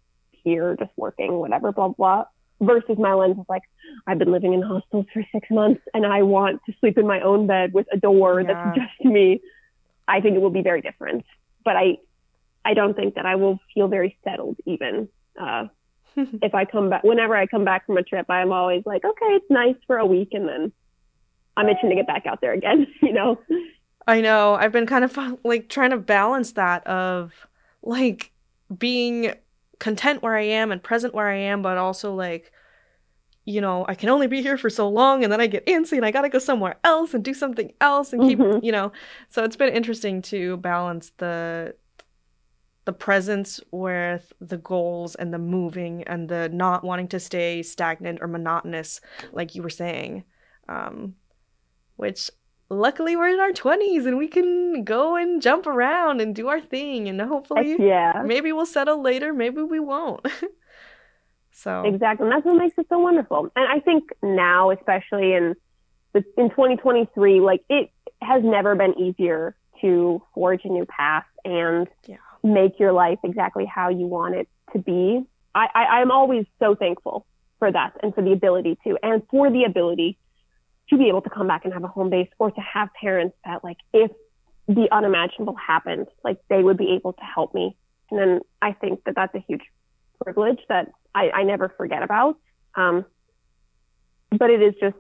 here 0.45 0.77
just 0.79 0.91
working, 0.97 1.35
whatever, 1.35 1.73
blah, 1.73 1.89
blah. 1.89 2.25
Versus 2.61 2.97
my 2.99 3.13
lens 3.13 3.39
is 3.39 3.45
like, 3.49 3.63
I've 4.07 4.19
been 4.19 4.31
living 4.31 4.53
in 4.53 4.63
hostels 4.63 5.07
for 5.13 5.25
six 5.33 5.49
months 5.51 5.83
and 5.95 6.07
I 6.07 6.23
want 6.23 6.61
to 6.67 6.75
sleep 6.81 6.97
in 6.97 7.07
my 7.07 7.21
own 7.21 7.47
bed 7.47 7.73
with 7.73 7.87
a 7.93 7.97
door 7.97 8.41
yeah. 8.41 8.53
that's 8.53 8.79
just 8.79 9.05
me. 9.05 9.41
I 10.07 10.21
think 10.21 10.37
it 10.37 10.41
will 10.41 10.51
be 10.51 10.63
very 10.63 10.81
different. 10.81 11.25
But 11.65 11.77
I, 11.77 11.99
I 12.65 12.75
don't 12.75 12.95
think 12.95 13.17
that 13.17 13.27
I 13.27 13.35
will 13.37 13.59
feel 13.75 13.89
very 13.89 14.17
settled 14.25 14.59
even. 14.65 15.09
Uh, 15.41 15.67
if 16.17 16.55
I 16.55 16.65
come 16.65 16.91
back, 16.91 17.03
whenever 17.03 17.35
I 17.35 17.47
come 17.47 17.65
back 17.65 17.87
from 17.87 17.97
a 17.97 18.03
trip, 18.03 18.27
I'm 18.29 18.53
always 18.53 18.83
like, 18.87 19.05
okay, 19.05 19.27
it's 19.27 19.51
nice 19.51 19.77
for 19.87 19.99
a 19.99 20.07
week 20.07 20.29
and 20.33 20.49
then 20.49 20.73
I'm 21.57 21.69
itching 21.69 21.91
to 21.91 21.97
get 21.97 22.07
back 22.07 22.27
out 22.27 22.41
there 22.41 22.53
again, 22.53 22.87
you 23.03 23.13
know? 23.13 23.39
I 24.07 24.21
know. 24.21 24.55
I've 24.55 24.73
been 24.73 24.87
kind 24.87 25.05
of 25.05 25.17
like 25.45 25.69
trying 25.69 25.91
to 25.91 25.99
balance 25.99 26.53
that 26.53 26.87
of 26.87 27.33
like 27.83 28.33
being 28.77 29.35
content 29.79 30.23
where 30.23 30.37
I 30.37 30.43
am 30.43 30.73
and 30.73 30.83
present 30.83 31.15
where 31.15 31.29
I 31.29 31.37
am, 31.37 31.63
but 31.63 31.79
also 31.79 32.15
like, 32.15 32.53
you 33.45 33.61
know, 33.61 33.85
I 33.89 33.95
can 33.95 34.09
only 34.09 34.29
be 34.29 34.41
here 34.41 34.57
for 34.57 34.71
so 34.71 34.89
long 34.89 35.25
and 35.25 35.33
then 35.33 35.41
I 35.41 35.47
get 35.47 35.67
antsy 35.67 35.97
and 35.97 36.07
I 36.07 36.11
gotta 36.11 36.29
go 36.29 36.39
somewhere 36.39 36.77
else 36.85 37.15
and 37.15 37.25
do 37.25 37.35
something 37.35 37.73
else 37.81 38.13
and 38.13 38.23
keep, 38.23 38.39
mm-hmm. 38.39 38.65
you 38.65 38.73
know. 38.73 38.93
So 39.29 39.45
it's 39.45 39.57
been 39.57 39.73
interesting 39.73 40.23
to 40.23 40.57
balance 40.59 41.13
the 41.19 41.75
the 42.85 42.93
presence 42.93 43.61
with 43.71 44.33
the 44.41 44.59
goals 44.59 45.15
and 45.15 45.33
the 45.33 45.39
moving 45.39 46.03
and 46.05 46.29
the 46.29 46.49
not 46.49 46.83
wanting 46.83 47.07
to 47.09 47.21
stay 47.21 47.63
stagnant 47.63 48.19
or 48.21 48.27
monotonous, 48.27 49.01
like 49.33 49.55
you 49.55 49.63
were 49.63 49.71
saying. 49.71 50.25
Um, 50.69 51.15
which 52.03 52.31
luckily 52.69 53.15
we're 53.15 53.29
in 53.29 53.39
our 53.39 53.53
20s 53.53 54.07
and 54.07 54.19
we 54.19 54.27
can 54.27 54.83
go 54.83 55.15
and 55.15 55.41
jump 55.41 55.69
around 55.69 56.21
and 56.21 56.35
do 56.35 56.49
our 56.49 56.61
thing 56.61 57.09
and 57.09 57.21
hopefully 57.21 57.77
yeah. 57.79 58.25
maybe 58.27 58.51
we'll 58.51 58.67
settle 58.67 59.01
later 59.01 59.33
maybe 59.33 59.63
we 59.63 59.81
won't. 59.81 60.27
So 61.55 61.83
exactly 61.85 62.25
and 62.25 62.33
that's 62.33 62.47
what 62.47 62.57
makes 62.57 62.77
it 62.79 62.87
so 62.89 62.99
wonderful. 62.99 63.53
And 63.55 63.69
i 63.69 63.79
think 63.79 64.05
now 64.23 64.71
especially 64.71 65.35
in 65.35 65.55
the, 66.15 66.25
in 66.39 66.49
2023 66.49 67.41
like 67.41 67.63
it 67.69 67.91
has 68.21 68.43
never 68.43 68.75
been 68.75 68.99
easier 68.99 69.55
to 69.83 70.23
forge 70.35 70.63
a 70.65 70.69
new 70.69 70.87
path 70.87 71.27
and 71.45 71.87
yeah. 72.07 72.17
make 72.43 72.81
your 72.81 72.93
life 72.93 73.19
exactly 73.23 73.67
how 73.67 73.91
you 73.91 74.07
want 74.07 74.35
it 74.35 74.49
to 74.73 74.79
be. 74.79 75.23
I, 75.55 75.67
I 75.75 75.83
i'm 76.01 76.11
always 76.11 76.47
so 76.59 76.75
thankful 76.75 77.27
for 77.59 77.71
that 77.71 77.93
and 78.03 78.15
for 78.15 78.23
the 78.23 78.33
ability 78.33 78.79
to 78.85 78.99
and 79.03 79.23
for 79.31 79.51
the 79.51 79.65
ability 79.65 80.19
to 80.93 80.99
be 80.99 81.09
able 81.09 81.23
to 81.23 81.31
come 81.31 81.49
back 81.49 81.65
and 81.65 81.73
have 81.73 81.83
a 81.83 81.89
home 81.89 82.11
base 82.11 82.29
or 82.39 82.51
to 82.51 82.61
have 82.61 82.89
parents 83.01 83.37
that 83.45 83.65
like 83.65 83.79
if 83.93 84.11
the 84.69 84.89
unimaginable 84.93 85.55
happened. 85.55 86.07
Like 86.23 86.39
they 86.49 86.63
would 86.63 86.77
be 86.77 86.95
able 86.95 87.13
to 87.15 87.23
help 87.23 87.55
me. 87.55 87.77
And 88.11 88.21
then 88.21 88.41
I 88.61 88.73
think 88.73 89.05
that 89.05 89.15
that's 89.15 89.35
a 89.35 89.45
huge 89.49 89.63
privilege 90.23 90.61
that 90.69 90.93
I, 91.15 91.31
I 91.31 91.43
never 91.45 91.73
forget 91.77 92.03
about. 92.03 92.37
Um, 92.75 93.05
but 94.31 94.51
it 94.51 94.63
is 94.63 94.75
just, 94.81 94.97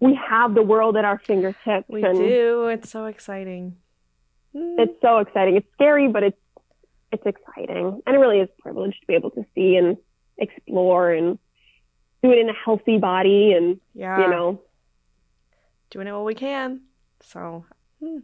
we 0.00 0.18
have 0.28 0.54
the 0.54 0.62
world 0.62 0.96
at 0.96 1.04
our 1.04 1.18
fingertips. 1.18 1.88
We 1.88 2.02
do. 2.02 2.68
It's 2.68 2.90
so 2.90 3.06
exciting. 3.06 3.76
Mm. 4.54 4.78
It's 4.78 5.00
so 5.00 5.18
exciting. 5.18 5.56
It's 5.56 5.68
scary, 5.74 6.08
but 6.08 6.22
it's, 6.22 6.38
it's 7.12 7.24
exciting. 7.24 8.02
And 8.06 8.16
it 8.16 8.18
really 8.18 8.40
is 8.40 8.48
a 8.58 8.62
privilege 8.62 8.98
to 9.00 9.06
be 9.06 9.14
able 9.14 9.30
to 9.30 9.44
see 9.54 9.76
and 9.76 9.96
explore 10.38 11.12
and 11.12 11.38
do 12.26 12.32
it 12.32 12.38
in 12.38 12.48
a 12.48 12.54
healthy 12.64 12.98
body 12.98 13.52
and, 13.52 13.80
yeah. 13.94 14.20
you 14.20 14.28
know, 14.28 14.60
doing 15.90 16.06
it 16.06 16.12
while 16.12 16.24
we 16.24 16.34
can. 16.34 16.82
So, 17.20 17.64
hmm. 18.00 18.18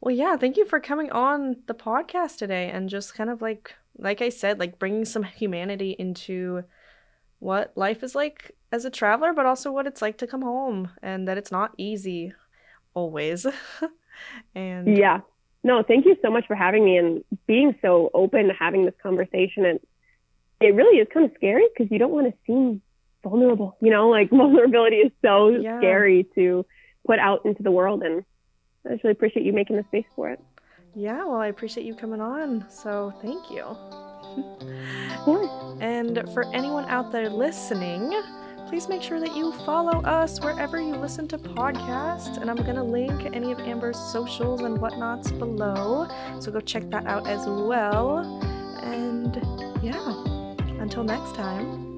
well, 0.00 0.14
yeah, 0.14 0.36
thank 0.36 0.56
you 0.56 0.66
for 0.66 0.80
coming 0.80 1.10
on 1.10 1.56
the 1.66 1.74
podcast 1.74 2.38
today 2.38 2.70
and 2.70 2.88
just 2.88 3.14
kind 3.14 3.30
of 3.30 3.40
like, 3.40 3.74
like 3.96 4.22
I 4.22 4.28
said, 4.28 4.58
like 4.58 4.78
bringing 4.78 5.04
some 5.04 5.22
humanity 5.22 5.96
into 5.98 6.64
what 7.38 7.72
life 7.76 8.02
is 8.02 8.14
like 8.14 8.52
as 8.70 8.84
a 8.84 8.90
traveler, 8.90 9.32
but 9.32 9.46
also 9.46 9.72
what 9.72 9.86
it's 9.86 10.02
like 10.02 10.18
to 10.18 10.26
come 10.26 10.42
home 10.42 10.90
and 11.02 11.26
that 11.28 11.38
it's 11.38 11.52
not 11.52 11.72
easy 11.76 12.32
always. 12.94 13.46
and 14.54 14.96
yeah, 14.96 15.20
no, 15.64 15.82
thank 15.82 16.06
you 16.06 16.16
so 16.22 16.30
much 16.30 16.46
for 16.46 16.56
having 16.56 16.84
me 16.84 16.96
and 16.96 17.24
being 17.46 17.74
so 17.82 18.10
open 18.14 18.48
to 18.48 18.54
having 18.54 18.84
this 18.84 18.94
conversation. 19.02 19.64
And 19.64 19.80
it 20.60 20.74
really 20.74 20.98
is 20.98 21.08
kind 21.12 21.26
of 21.26 21.32
scary 21.36 21.66
because 21.72 21.90
you 21.90 21.98
don't 21.98 22.12
want 22.12 22.26
to 22.28 22.34
seem 22.46 22.82
vulnerable. 23.22 23.76
You 23.80 23.90
know, 23.90 24.08
like 24.08 24.30
vulnerability 24.30 24.96
is 24.96 25.12
so 25.22 25.48
yeah. 25.50 25.78
scary 25.78 26.26
to 26.34 26.64
put 27.06 27.18
out 27.18 27.44
into 27.44 27.62
the 27.62 27.70
world. 27.70 28.02
And 28.02 28.24
I 28.86 28.90
just 28.90 29.04
really 29.04 29.12
appreciate 29.12 29.46
you 29.46 29.52
making 29.52 29.76
the 29.76 29.84
space 29.84 30.06
for 30.14 30.30
it. 30.30 30.40
Yeah, 30.94 31.24
well, 31.24 31.40
I 31.40 31.46
appreciate 31.46 31.86
you 31.86 31.94
coming 31.94 32.20
on. 32.20 32.66
So 32.68 33.12
thank 33.22 33.50
you. 33.50 33.76
And 35.80 36.22
for 36.32 36.44
anyone 36.54 36.84
out 36.84 37.10
there 37.10 37.28
listening, 37.28 38.12
please 38.68 38.88
make 38.88 39.02
sure 39.02 39.20
that 39.20 39.36
you 39.36 39.52
follow 39.66 40.00
us 40.02 40.40
wherever 40.40 40.80
you 40.80 40.94
listen 40.94 41.28
to 41.28 41.38
podcasts. 41.38 42.40
And 42.40 42.48
I'm 42.48 42.56
going 42.56 42.76
to 42.76 42.82
link 42.82 43.28
any 43.34 43.52
of 43.52 43.58
Amber's 43.60 43.98
socials 43.98 44.62
and 44.62 44.78
whatnots 44.78 45.30
below. 45.32 46.08
So 46.40 46.50
go 46.50 46.60
check 46.60 46.88
that 46.90 47.06
out 47.06 47.26
as 47.26 47.46
well. 47.46 48.18
And 48.82 49.36
yeah, 49.82 50.24
until 50.80 51.04
next 51.04 51.34
time. 51.34 51.91